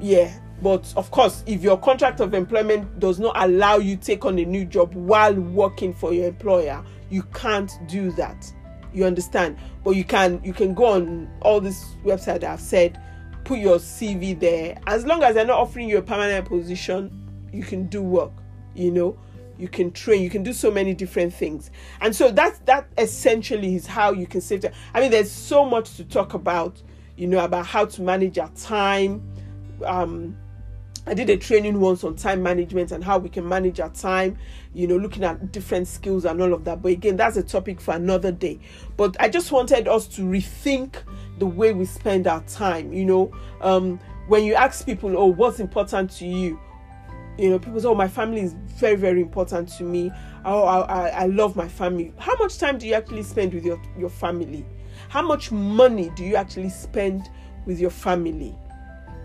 yeah 0.00 0.38
but 0.62 0.92
of 0.96 1.10
course 1.10 1.44
if 1.46 1.62
your 1.62 1.78
contract 1.78 2.20
of 2.20 2.34
employment 2.34 2.98
does 2.98 3.18
not 3.18 3.34
allow 3.36 3.76
you 3.76 3.96
take 3.96 4.24
on 4.24 4.38
a 4.38 4.44
new 4.44 4.64
job 4.64 4.92
while 4.94 5.34
working 5.34 5.92
for 5.92 6.12
your 6.12 6.26
employer 6.26 6.84
you 7.10 7.22
can't 7.32 7.72
do 7.86 8.10
that 8.12 8.52
You 8.92 9.04
understand? 9.04 9.58
But 9.84 9.92
you 9.92 10.04
can 10.04 10.40
you 10.42 10.52
can 10.52 10.74
go 10.74 10.86
on 10.86 11.28
all 11.42 11.60
this 11.60 11.96
website 12.04 12.44
I've 12.44 12.60
said, 12.60 13.00
put 13.44 13.58
your 13.58 13.78
CV 13.78 14.38
there. 14.38 14.78
As 14.86 15.04
long 15.04 15.22
as 15.22 15.34
they're 15.34 15.44
not 15.44 15.58
offering 15.58 15.88
you 15.88 15.98
a 15.98 16.02
permanent 16.02 16.48
position, 16.48 17.10
you 17.52 17.62
can 17.62 17.86
do 17.86 18.02
work. 18.02 18.32
You 18.74 18.90
know, 18.90 19.18
you 19.58 19.68
can 19.68 19.90
train, 19.92 20.22
you 20.22 20.30
can 20.30 20.42
do 20.42 20.52
so 20.52 20.70
many 20.70 20.94
different 20.94 21.34
things. 21.34 21.70
And 22.00 22.14
so 22.14 22.30
that 22.32 22.64
that 22.66 22.88
essentially 22.96 23.74
is 23.74 23.86
how 23.86 24.12
you 24.12 24.26
can 24.26 24.40
save 24.40 24.60
time. 24.60 24.72
I 24.94 25.00
mean, 25.00 25.10
there's 25.10 25.30
so 25.30 25.64
much 25.64 25.96
to 25.96 26.04
talk 26.04 26.34
about, 26.34 26.82
you 27.16 27.26
know, 27.26 27.44
about 27.44 27.66
how 27.66 27.84
to 27.84 28.02
manage 28.02 28.36
your 28.36 28.50
time. 28.56 29.22
Um, 29.84 30.36
I 31.08 31.14
did 31.14 31.30
a 31.30 31.38
training 31.38 31.80
once 31.80 32.04
on 32.04 32.16
time 32.16 32.42
management 32.42 32.92
and 32.92 33.02
how 33.02 33.16
we 33.16 33.30
can 33.30 33.48
manage 33.48 33.80
our 33.80 33.88
time, 33.88 34.36
you 34.74 34.86
know, 34.86 34.98
looking 34.98 35.24
at 35.24 35.52
different 35.52 35.88
skills 35.88 36.26
and 36.26 36.42
all 36.42 36.52
of 36.52 36.64
that. 36.64 36.82
But 36.82 36.92
again, 36.92 37.16
that's 37.16 37.38
a 37.38 37.42
topic 37.42 37.80
for 37.80 37.94
another 37.94 38.30
day. 38.30 38.60
But 38.98 39.16
I 39.18 39.30
just 39.30 39.50
wanted 39.50 39.88
us 39.88 40.06
to 40.08 40.22
rethink 40.22 40.96
the 41.38 41.46
way 41.46 41.72
we 41.72 41.86
spend 41.86 42.26
our 42.26 42.42
time. 42.42 42.92
You 42.92 43.06
know, 43.06 43.32
um, 43.62 43.98
when 44.26 44.44
you 44.44 44.54
ask 44.54 44.84
people, 44.84 45.16
oh, 45.16 45.26
what's 45.26 45.60
important 45.60 46.10
to 46.18 46.26
you? 46.26 46.60
You 47.38 47.50
know, 47.50 47.58
people 47.58 47.80
say, 47.80 47.88
oh, 47.88 47.94
my 47.94 48.08
family 48.08 48.42
is 48.42 48.54
very, 48.76 48.96
very 48.96 49.22
important 49.22 49.70
to 49.78 49.84
me. 49.84 50.10
Oh, 50.44 50.64
I, 50.64 51.08
I 51.08 51.26
love 51.26 51.56
my 51.56 51.68
family. 51.68 52.12
How 52.18 52.34
much 52.36 52.58
time 52.58 52.76
do 52.76 52.86
you 52.86 52.92
actually 52.92 53.22
spend 53.22 53.54
with 53.54 53.64
your, 53.64 53.80
your 53.96 54.10
family? 54.10 54.66
How 55.08 55.22
much 55.22 55.50
money 55.50 56.10
do 56.16 56.24
you 56.24 56.36
actually 56.36 56.68
spend 56.68 57.30
with 57.64 57.80
your 57.80 57.90
family? 57.90 58.54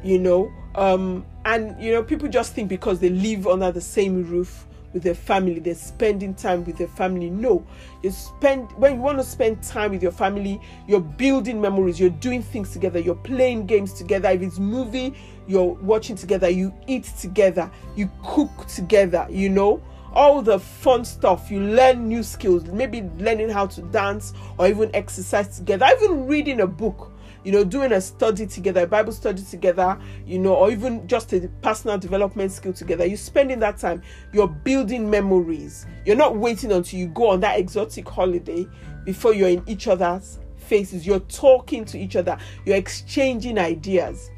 You 0.03 0.19
know, 0.19 0.51
um, 0.75 1.25
and 1.45 1.81
you 1.81 1.91
know, 1.91 2.03
people 2.03 2.27
just 2.27 2.53
think 2.53 2.69
because 2.69 2.99
they 2.99 3.09
live 3.09 3.47
under 3.47 3.71
the 3.71 3.81
same 3.81 4.29
roof 4.29 4.67
with 4.93 5.03
their 5.03 5.15
family, 5.15 5.59
they're 5.59 5.75
spending 5.75 6.33
time 6.35 6.63
with 6.65 6.77
their 6.77 6.87
family. 6.87 7.29
No, 7.29 7.65
you 8.01 8.11
spend 8.11 8.71
when 8.73 8.95
you 8.95 9.01
want 9.01 9.17
to 9.17 9.23
spend 9.23 9.63
time 9.63 9.91
with 9.91 10.03
your 10.03 10.11
family, 10.11 10.61
you're 10.87 11.01
building 11.01 11.59
memories, 11.59 11.99
you're 11.99 12.09
doing 12.09 12.41
things 12.41 12.71
together, 12.71 12.99
you're 12.99 13.15
playing 13.15 13.65
games 13.65 13.93
together. 13.93 14.29
If 14.29 14.41
it's 14.41 14.59
movie, 14.59 15.13
you're 15.47 15.73
watching 15.81 16.15
together, 16.15 16.49
you 16.49 16.73
eat 16.87 17.05
together, 17.19 17.71
you 17.95 18.09
cook 18.23 18.67
together, 18.67 19.27
you 19.29 19.49
know 19.49 19.81
all 20.13 20.41
the 20.43 20.59
fun 20.59 21.03
stuff 21.03 21.49
you 21.49 21.59
learn 21.59 22.07
new 22.07 22.21
skills 22.21 22.65
maybe 22.65 23.01
learning 23.17 23.49
how 23.49 23.65
to 23.65 23.81
dance 23.83 24.33
or 24.59 24.67
even 24.67 24.89
exercise 24.95 25.57
together 25.57 25.87
even 25.97 26.27
reading 26.27 26.61
a 26.61 26.67
book 26.67 27.12
you 27.43 27.51
know, 27.51 27.63
doing 27.63 27.91
a 27.91 28.01
study 28.01 28.47
together, 28.47 28.81
a 28.81 28.87
Bible 28.87 29.11
study 29.11 29.43
together, 29.43 29.99
you 30.25 30.39
know, 30.39 30.53
or 30.53 30.71
even 30.71 31.07
just 31.07 31.33
a 31.33 31.49
personal 31.61 31.97
development 31.97 32.51
skill 32.51 32.73
together. 32.73 33.05
You're 33.05 33.17
spending 33.17 33.59
that 33.59 33.77
time, 33.77 34.01
you're 34.31 34.47
building 34.47 35.09
memories. 35.09 35.85
You're 36.05 36.15
not 36.15 36.37
waiting 36.37 36.71
until 36.71 36.99
you 36.99 37.07
go 37.07 37.29
on 37.29 37.39
that 37.41 37.59
exotic 37.59 38.07
holiday 38.07 38.67
before 39.03 39.33
you're 39.33 39.49
in 39.49 39.63
each 39.67 39.87
other's 39.87 40.39
faces. 40.55 41.05
You're 41.05 41.19
talking 41.21 41.85
to 41.85 41.99
each 41.99 42.15
other, 42.15 42.37
you're 42.65 42.77
exchanging 42.77 43.57
ideas 43.57 44.31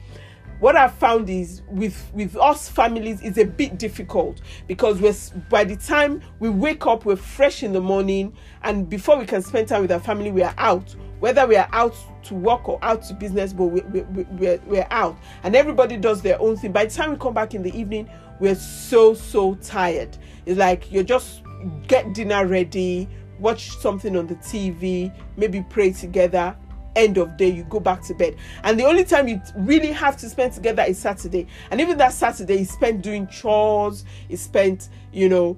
what 0.60 0.76
I've 0.76 0.94
found 0.94 1.30
is 1.30 1.62
with 1.68 2.10
with 2.14 2.36
us 2.38 2.70
families 2.70 3.22
is 3.22 3.38
a 3.38 3.46
bit 3.46 3.78
difficult 3.78 4.42
because 4.68 5.02
we're 5.02 5.14
by 5.50 5.64
the 5.64 5.76
time 5.76 6.22
we 6.40 6.50
wake 6.50 6.88
up, 6.88 7.06
we're 7.06 7.18
fresh 7.18 7.64
in 7.64 7.74
the 7.74 7.82
morning, 7.82 8.34
and 8.64 8.90
before 8.90 9.18
we 9.18 9.26
can 9.26 9.42
spend 9.42 9.68
time 9.68 9.82
with 9.82 9.92
our 9.92 10.00
family, 10.00 10.32
we 10.32 10.44
are 10.44 10.56
out 10.58 10.96
whether 11.26 11.48
we 11.48 11.56
are 11.56 11.68
out 11.72 11.96
to 12.22 12.36
work 12.36 12.70
or 12.70 12.78
out 12.84 13.02
to 13.02 13.12
business, 13.16 13.52
but 13.52 13.66
we, 13.66 13.82
we, 13.82 14.02
we, 14.02 14.24
we're, 14.34 14.60
we're 14.68 14.88
out 14.92 15.18
and 15.42 15.56
everybody 15.56 15.98
does 15.98 16.22
their 16.22 16.40
own 16.40 16.56
thing. 16.56 16.72
By 16.72 16.86
the 16.86 16.94
time 16.94 17.10
we 17.10 17.18
come 17.18 17.34
back 17.34 17.56
in 17.56 17.64
the 17.64 17.76
evening, 17.76 18.08
we're 18.40 18.54
so, 18.54 19.16
so 19.16 19.56
tired. 19.56 20.16
It's 20.46 20.60
like 20.60 20.92
you're 20.92 21.02
just 21.02 21.42
get 21.88 22.14
dinner 22.14 22.46
ready, 22.46 23.10
watch 23.40 23.76
something 23.78 24.16
on 24.16 24.28
the 24.28 24.36
TV, 24.36 25.12
maybe 25.36 25.66
pray 25.68 25.94
together. 25.94 26.56
End 26.96 27.18
of 27.18 27.36
day, 27.38 27.50
you 27.50 27.64
go 27.64 27.80
back 27.80 28.04
to 28.04 28.14
bed. 28.14 28.36
And 28.64 28.80
the 28.80 28.86
only 28.86 29.04
time 29.04 29.28
you 29.28 29.42
really 29.56 29.92
have 29.94 30.18
to 30.18 30.30
spend 30.30 30.54
together 30.54 30.84
is 30.84 31.00
Saturday. 31.00 31.48
And 31.72 31.82
even 31.82 31.98
that 31.98 32.14
Saturday 32.14 32.62
is 32.62 32.70
spent 32.70 33.02
doing 33.02 33.26
chores, 33.26 34.06
is 34.30 34.42
spent, 34.42 34.90
you 35.12 35.28
know, 35.28 35.58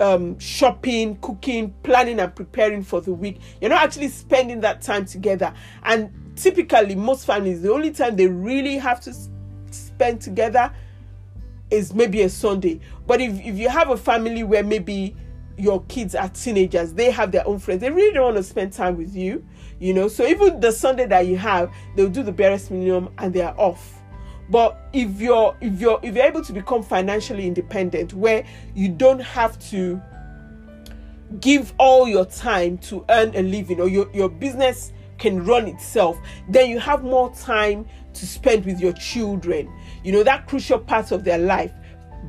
um, 0.00 0.38
shopping, 0.38 1.16
cooking, 1.16 1.74
planning, 1.82 2.20
and 2.20 2.34
preparing 2.34 2.82
for 2.82 3.00
the 3.00 3.12
week. 3.12 3.40
You're 3.60 3.70
not 3.70 3.82
actually 3.82 4.08
spending 4.08 4.60
that 4.60 4.82
time 4.82 5.04
together. 5.04 5.52
And 5.84 6.12
typically, 6.36 6.94
most 6.94 7.26
families, 7.26 7.62
the 7.62 7.72
only 7.72 7.90
time 7.90 8.16
they 8.16 8.26
really 8.26 8.78
have 8.78 9.00
to 9.02 9.14
spend 9.70 10.20
together 10.20 10.72
is 11.70 11.94
maybe 11.94 12.22
a 12.22 12.28
Sunday. 12.28 12.80
But 13.06 13.20
if, 13.20 13.40
if 13.40 13.56
you 13.56 13.68
have 13.68 13.90
a 13.90 13.96
family 13.96 14.42
where 14.42 14.62
maybe 14.62 15.16
your 15.56 15.82
kids 15.84 16.14
are 16.14 16.28
teenagers, 16.28 16.92
they 16.92 17.10
have 17.10 17.32
their 17.32 17.46
own 17.46 17.58
friends, 17.58 17.80
they 17.80 17.90
really 17.90 18.12
don't 18.12 18.24
want 18.24 18.36
to 18.36 18.42
spend 18.42 18.72
time 18.72 18.96
with 18.96 19.14
you, 19.14 19.44
you 19.78 19.94
know. 19.94 20.08
So 20.08 20.26
even 20.26 20.60
the 20.60 20.72
Sunday 20.72 21.06
that 21.06 21.26
you 21.26 21.36
have, 21.36 21.72
they'll 21.96 22.08
do 22.08 22.22
the 22.22 22.32
barest 22.32 22.70
minimum 22.70 23.12
and 23.18 23.32
they 23.32 23.42
are 23.42 23.54
off 23.58 24.01
but 24.52 24.78
if 24.92 25.18
you're 25.18 25.56
if 25.62 25.80
you're 25.80 25.98
if 26.02 26.14
you're 26.14 26.26
able 26.26 26.44
to 26.44 26.52
become 26.52 26.82
financially 26.82 27.46
independent 27.46 28.12
where 28.12 28.44
you 28.74 28.88
don't 28.88 29.18
have 29.20 29.58
to 29.70 30.00
give 31.40 31.72
all 31.78 32.06
your 32.06 32.26
time 32.26 32.76
to 32.76 33.02
earn 33.08 33.34
a 33.34 33.42
living 33.42 33.80
or 33.80 33.88
your, 33.88 34.08
your 34.12 34.28
business 34.28 34.92
can 35.16 35.42
run 35.44 35.66
itself 35.66 36.18
then 36.50 36.68
you 36.68 36.78
have 36.78 37.02
more 37.02 37.34
time 37.34 37.86
to 38.12 38.26
spend 38.26 38.66
with 38.66 38.78
your 38.78 38.92
children. 38.92 39.72
You 40.04 40.12
know 40.12 40.22
that 40.22 40.46
crucial 40.46 40.78
part 40.78 41.12
of 41.12 41.24
their 41.24 41.38
life 41.38 41.72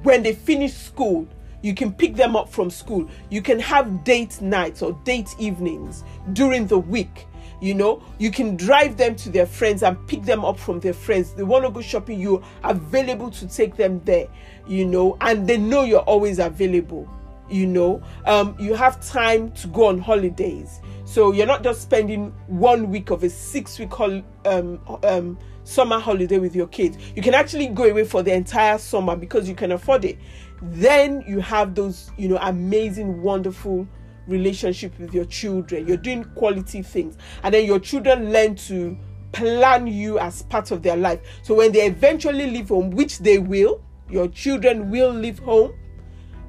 when 0.04 0.24
they 0.24 0.34
finish 0.34 0.74
school 0.74 1.28
you 1.62 1.74
can 1.74 1.94
pick 1.94 2.16
them 2.16 2.36
up 2.36 2.50
from 2.50 2.70
school. 2.70 3.10
You 3.30 3.42
can 3.42 3.58
have 3.60 4.04
date 4.04 4.42
nights 4.42 4.82
or 4.82 4.92
date 5.06 5.30
evenings 5.40 6.04
during 6.34 6.68
the 6.68 6.78
week 6.78 7.26
you 7.64 7.74
know 7.74 8.04
you 8.20 8.30
can 8.30 8.56
drive 8.58 8.98
them 8.98 9.16
to 9.16 9.30
their 9.30 9.46
friends 9.46 9.84
and 9.84 9.96
pick 10.08 10.24
them 10.24 10.44
up 10.44 10.60
from 10.60 10.80
their 10.80 10.94
friends. 10.94 11.34
They 11.34 11.44
want 11.44 11.64
to 11.66 11.72
go 11.72 11.82
shopping 11.82 12.20
you're 12.20 12.44
available 12.64 13.32
to 13.32 13.48
take 13.48 13.76
them 13.76 14.02
there 14.06 14.28
you 14.68 14.86
know 14.86 15.18
and 15.22 15.48
they 15.48 15.58
know 15.58 15.84
you're 15.84 16.02
always 16.02 16.40
available 16.40 17.10
you 17.50 17.68
know. 17.68 18.02
Um, 18.26 18.56
you 18.60 18.74
have 18.74 19.06
time 19.06 19.52
to 19.54 19.68
go 19.68 19.88
on 19.88 20.00
holidays. 20.00 20.82
So 21.06 21.32
you're 21.32 21.46
not 21.48 21.64
just 21.64 21.82
spending 21.82 22.34
one 22.48 22.90
week 22.90 23.12
of 23.12 23.24
a 23.24 23.30
six 23.30 23.78
week 23.80 23.94
hol- 23.94 24.24
um, 24.46 24.80
um, 25.04 25.38
summer 25.64 26.00
holiday 26.00 26.40
with 26.40 26.56
your 26.56 26.68
kids. 26.68 26.98
You 27.16 27.22
can 27.22 27.34
actually 27.34 27.68
go 27.68 27.84
away 27.84 28.06
for 28.06 28.24
the 28.24 28.34
entire 28.34 28.78
summer 28.78 29.16
because 29.16 29.48
you 29.48 29.56
can 29.56 29.72
afford 29.72 30.06
it. 30.06 30.18
Then 30.62 31.24
you 31.28 31.40
have 31.42 31.76
those 31.76 32.12
you 32.18 32.28
know 32.30 32.38
amazing 32.42 33.22
wonderful 33.22 33.88
relationship 34.28 34.98
with 35.00 35.14
your 35.14 35.26
children. 35.26 35.88
You're 35.88 35.98
doing 35.98 36.24
quality 36.36 36.82
things. 36.82 37.18
And 37.44 37.54
then 37.54 37.66
your 37.66 37.80
children 37.80 38.32
learn 38.32 38.56
to 38.56 38.98
plan 39.32 39.88
you 39.88 40.20
as 40.20 40.44
part 40.44 40.72
of 40.72 40.84
their 40.84 40.96
life. 40.96 41.20
So 41.42 41.56
when 41.56 41.72
they 41.72 41.88
eventually 41.88 42.50
leave 42.50 42.70
home, 42.70 42.92
which 42.92 43.20
they 43.20 43.40
will, 43.40 43.82
your 44.10 44.28
children 44.28 44.90
will 44.90 45.12
leave 45.12 45.40
home. 45.40 45.74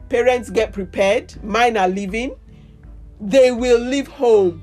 Parents 0.08 0.50
get 0.50 0.72
prepared. 0.72 1.42
Mine 1.42 1.76
are 1.76 1.88
leaving. 1.88 2.36
They 3.20 3.50
will 3.50 3.78
leave 3.78 4.06
home. 4.08 4.60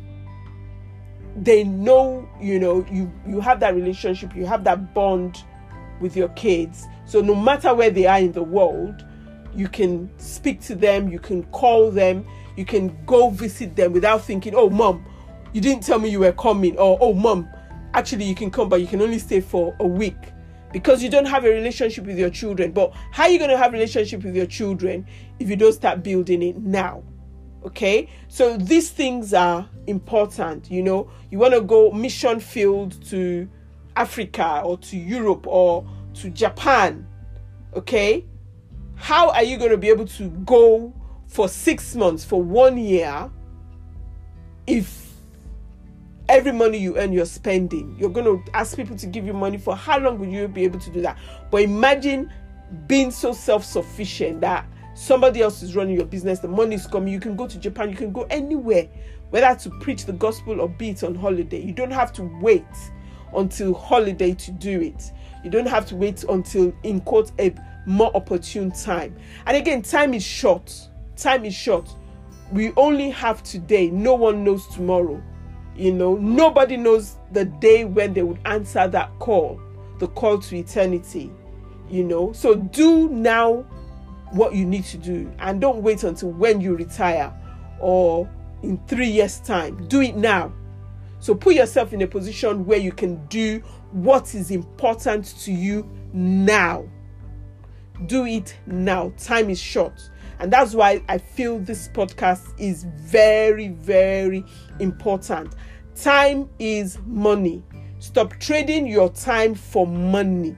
They 1.36 1.64
know, 1.64 2.30
you 2.40 2.60
know, 2.60 2.86
you 2.92 3.12
you 3.26 3.40
have 3.40 3.60
that 3.62 3.74
relationship, 3.74 4.36
you 4.36 4.46
have 4.46 4.64
that 4.66 4.94
bond 4.94 5.44
with 6.02 6.16
your 6.16 6.28
kids. 6.30 6.88
So 7.06 7.22
no 7.22 7.34
matter 7.34 7.74
where 7.74 7.90
they 7.90 8.06
are 8.06 8.20
in 8.20 8.34
the 8.34 8.44
world, 8.44 9.06
you 9.56 9.68
can 9.68 10.10
speak 10.18 10.62
to 10.62 10.76
them, 10.76 11.10
you 11.10 11.20
can 11.20 11.44
call 11.46 11.90
them, 11.90 12.26
you 12.56 12.66
can 12.66 12.98
go 13.06 13.30
visit 13.30 13.76
them 13.76 13.94
without 13.94 14.24
thinking, 14.24 14.54
oh, 14.56 14.70
mom, 14.70 15.06
you 15.54 15.62
didn't 15.62 15.84
tell 15.84 16.00
me 16.00 16.10
you 16.10 16.20
were 16.20 16.32
coming, 16.32 16.78
or 16.78 16.98
oh, 17.02 17.14
mom, 17.14 17.50
actually, 17.94 18.26
you 18.26 18.36
can 18.36 18.52
come, 18.52 18.70
but 18.70 18.82
you 18.82 18.88
can 18.88 19.02
only 19.02 19.20
stay 19.20 19.42
for 19.42 19.76
a 19.80 19.88
week 19.88 20.18
because 20.72 21.04
you 21.04 21.10
don't 21.10 21.26
have 21.26 21.44
a 21.44 21.50
relationship 21.50 22.06
with 22.06 22.18
your 22.18 22.30
children. 22.30 22.72
But 22.72 22.94
how 23.12 23.24
are 23.24 23.30
you 23.30 23.38
going 23.38 23.50
to 23.50 23.58
have 23.58 23.74
relationship 23.74 24.24
with 24.24 24.36
your 24.36 24.46
children 24.46 25.06
if 25.40 25.50
you 25.50 25.56
don't 25.56 25.74
start 25.74 26.04
building 26.04 26.42
it 26.44 26.58
now? 26.58 27.04
Okay, 27.64 28.10
so 28.28 28.58
these 28.58 28.90
things 28.90 29.34
are 29.34 29.70
important. 29.86 30.72
You 30.72 30.82
know, 30.82 31.12
you 31.30 31.38
want 31.38 31.54
to 31.54 31.62
go 31.62 31.92
mission 31.92 32.40
field 32.40 33.04
to 33.08 33.48
Africa 33.96 34.62
or 34.66 34.78
to 34.80 34.98
Europe 34.98 35.46
or 35.46 35.88
to 36.16 36.30
Japan. 36.30 37.08
Okay, 37.76 38.26
how 38.96 39.30
are 39.30 39.44
you 39.44 39.58
going 39.58 39.72
to 39.72 39.78
be 39.78 39.90
able 39.90 40.08
to 40.08 40.30
go 40.30 40.94
for 41.32 41.48
six 41.48 41.96
months, 41.96 42.26
for 42.26 42.44
one 42.44 42.78
year, 42.78 43.32
if 44.68 45.14
every 46.28 46.52
money 46.52 46.78
you 46.78 46.98
earn 46.98 47.14
you're 47.14 47.26
spending, 47.26 47.96
you're 47.98 48.10
going 48.10 48.26
to 48.26 48.54
ask 48.54 48.76
people 48.76 48.98
to 48.98 49.08
give 49.08 49.26
you 49.26 49.32
money 49.32 49.58
for 49.58 49.74
how 49.74 49.98
long 49.98 50.20
will 50.20 50.28
you 50.28 50.46
be 50.50 50.66
able 50.66 50.78
to 50.80 50.90
do 50.92 51.02
that? 51.02 51.18
But 51.50 51.62
imagine 51.62 52.30
being 52.86 53.12
so 53.12 53.32
self 53.32 53.64
sufficient 53.64 54.42
that 54.42 54.66
somebody 54.94 55.42
else 55.42 55.64
is 55.64 55.74
running 55.74 55.96
your 55.96 56.06
business, 56.06 56.40
the 56.40 56.50
money 56.50 56.76
is 56.76 56.86
coming, 56.86 57.14
you 57.14 57.22
can 57.22 57.38
go 57.38 57.48
to 57.48 57.58
Japan, 57.58 57.90
you 57.90 57.96
can 57.96 58.12
go 58.12 58.24
anywhere, 58.30 58.90
whether 59.30 59.58
to 59.58 59.70
preach 59.80 60.04
the 60.04 60.14
gospel 60.14 60.60
or 60.60 60.68
be 60.68 60.90
it 60.90 61.02
on 61.02 61.16
holiday. 61.16 61.62
You 61.62 61.72
don't 61.72 61.92
have 61.92 62.12
to 62.14 62.24
wait 62.42 62.66
until 63.34 63.74
holiday 63.74 64.34
to 64.34 64.52
do 64.52 64.82
it. 64.82 65.14
You 65.46 65.50
don't 65.50 65.68
have 65.68 65.86
to 65.88 65.96
wait 65.96 66.26
until, 66.26 66.74
in 66.84 67.00
quote, 67.00 67.32
a 67.40 67.56
more 67.86 68.12
opportune 68.18 68.72
time. 68.72 69.16
And 69.46 69.56
again, 69.56 69.82
time 69.82 70.14
is 70.14 70.24
short 70.24 70.90
time 71.22 71.46
is 71.46 71.54
short. 71.54 71.90
We 72.52 72.74
only 72.76 73.10
have 73.12 73.44
today. 73.44 73.90
No 73.90 74.16
one 74.16 74.44
knows 74.44 74.68
tomorrow. 74.68 75.22
You 75.76 75.94
know, 75.94 76.16
nobody 76.16 76.78
knows 76.78 77.16
the 77.32 77.46
day 77.46 77.86
when 77.86 78.14
they 78.14 78.24
would 78.24 78.40
answer 78.46 78.88
that 78.88 79.18
call, 79.20 79.62
the 80.00 80.08
call 80.08 80.40
to 80.40 80.56
eternity. 80.56 81.32
You 81.90 82.04
know, 82.04 82.34
so 82.34 82.56
do 82.56 83.10
now 83.10 83.66
what 84.32 84.56
you 84.56 84.66
need 84.66 84.86
to 84.86 84.98
do 84.98 85.32
and 85.40 85.60
don't 85.60 85.82
wait 85.82 86.04
until 86.04 86.30
when 86.32 86.62
you 86.62 86.76
retire 86.76 87.34
or 87.80 88.30
in 88.64 88.80
three 88.88 89.10
years' 89.10 89.40
time. 89.40 89.88
Do 89.88 90.02
it 90.02 90.16
now. 90.16 90.54
So 91.20 91.36
put 91.36 91.56
yourself 91.56 91.94
in 91.94 92.02
a 92.02 92.08
position 92.08 92.66
where 92.66 92.80
you 92.80 92.92
can 92.92 93.26
do 93.28 93.60
what 93.92 94.34
is 94.34 94.52
important 94.52 95.26
to 95.42 95.52
you 95.52 95.90
now. 96.14 96.86
Do 98.08 98.26
it 98.26 98.56
now. 98.66 99.14
Time 99.18 99.50
is 99.50 99.60
short. 99.60 100.11
And 100.42 100.52
that's 100.52 100.74
why 100.74 101.04
I 101.08 101.20
feel 101.20 101.60
this 101.60 101.88
podcast 101.90 102.60
is 102.60 102.86
very, 102.98 103.68
very 103.68 104.44
important. 104.80 105.54
Time 105.94 106.50
is 106.58 106.98
money. 107.06 107.64
Stop 108.00 108.34
trading 108.40 108.88
your 108.88 109.10
time 109.10 109.54
for 109.54 109.86
money. 109.86 110.58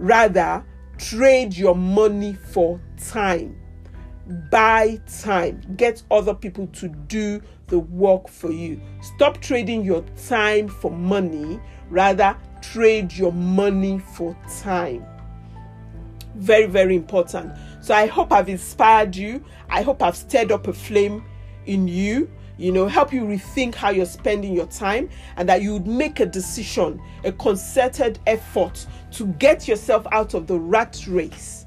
Rather, 0.00 0.64
trade 0.98 1.56
your 1.56 1.76
money 1.76 2.34
for 2.34 2.80
time. 2.98 3.56
Buy 4.50 5.00
time. 5.22 5.60
Get 5.76 6.02
other 6.10 6.34
people 6.34 6.66
to 6.68 6.88
do 6.88 7.40
the 7.68 7.78
work 7.78 8.28
for 8.28 8.50
you. 8.50 8.80
Stop 9.00 9.40
trading 9.40 9.84
your 9.84 10.04
time 10.26 10.66
for 10.66 10.90
money. 10.90 11.60
Rather, 11.88 12.36
trade 12.62 13.12
your 13.12 13.32
money 13.32 14.00
for 14.00 14.36
time. 14.60 15.06
Very, 16.34 16.66
very 16.66 16.96
important. 16.96 17.52
So 17.84 17.92
I 17.92 18.06
hope 18.06 18.32
I've 18.32 18.48
inspired 18.48 19.14
you. 19.14 19.44
I 19.68 19.82
hope 19.82 20.02
I've 20.02 20.16
stirred 20.16 20.50
up 20.50 20.68
a 20.68 20.72
flame 20.72 21.22
in 21.66 21.86
you 21.86 22.30
you 22.56 22.70
know, 22.70 22.86
help 22.86 23.12
you 23.12 23.22
rethink 23.22 23.74
how 23.74 23.90
you're 23.90 24.06
spending 24.06 24.54
your 24.54 24.68
time 24.68 25.10
and 25.36 25.48
that 25.48 25.60
you 25.60 25.72
would 25.72 25.86
make 25.86 26.20
a 26.20 26.26
decision, 26.26 27.02
a 27.24 27.32
concerted 27.32 28.18
effort 28.26 28.86
to 29.10 29.26
get 29.26 29.66
yourself 29.66 30.06
out 30.12 30.34
of 30.34 30.46
the 30.46 30.58
rat 30.58 31.04
race, 31.08 31.66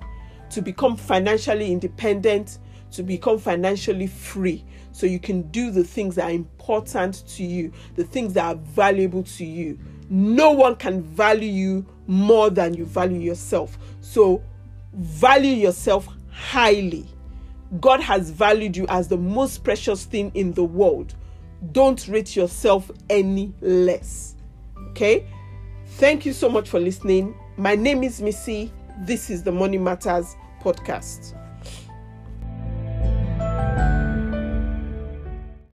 to 0.49 0.61
become 0.61 0.95
financially 0.95 1.71
independent, 1.71 2.59
to 2.91 3.03
become 3.03 3.37
financially 3.37 4.07
free, 4.07 4.63
so 4.93 5.05
you 5.05 5.19
can 5.19 5.41
do 5.51 5.71
the 5.71 5.83
things 5.83 6.15
that 6.15 6.23
are 6.23 6.33
important 6.33 7.27
to 7.27 7.43
you, 7.43 7.71
the 7.95 8.03
things 8.05 8.31
that 8.33 8.45
are 8.45 8.55
valuable 8.55 9.23
to 9.23 9.43
you. 9.43 9.77
No 10.09 10.51
one 10.51 10.77
can 10.77 11.03
value 11.03 11.51
you 11.51 11.85
more 12.07 12.49
than 12.49 12.73
you 12.73 12.85
value 12.85 13.19
yourself. 13.19 13.77
So, 13.99 14.41
value 14.93 15.53
yourself 15.53 16.07
highly. 16.31 17.05
God 17.79 17.99
has 18.01 18.29
valued 18.29 18.77
you 18.77 18.85
as 18.87 19.07
the 19.07 19.17
most 19.17 19.63
precious 19.63 20.05
thing 20.05 20.31
in 20.33 20.53
the 20.53 20.63
world. 20.63 21.15
Don't 21.71 22.07
rate 22.07 22.35
yourself 22.35 22.89
any 23.09 23.53
less. 23.61 24.35
Okay? 24.91 25.27
Thank 25.97 26.25
you 26.25 26.33
so 26.33 26.49
much 26.49 26.69
for 26.69 26.79
listening. 26.79 27.35
My 27.57 27.75
name 27.75 28.03
is 28.03 28.21
Missy. 28.21 28.71
This 28.99 29.29
is 29.29 29.43
the 29.43 29.51
Money 29.51 29.77
Matters 29.77 30.35
podcast. 30.61 31.33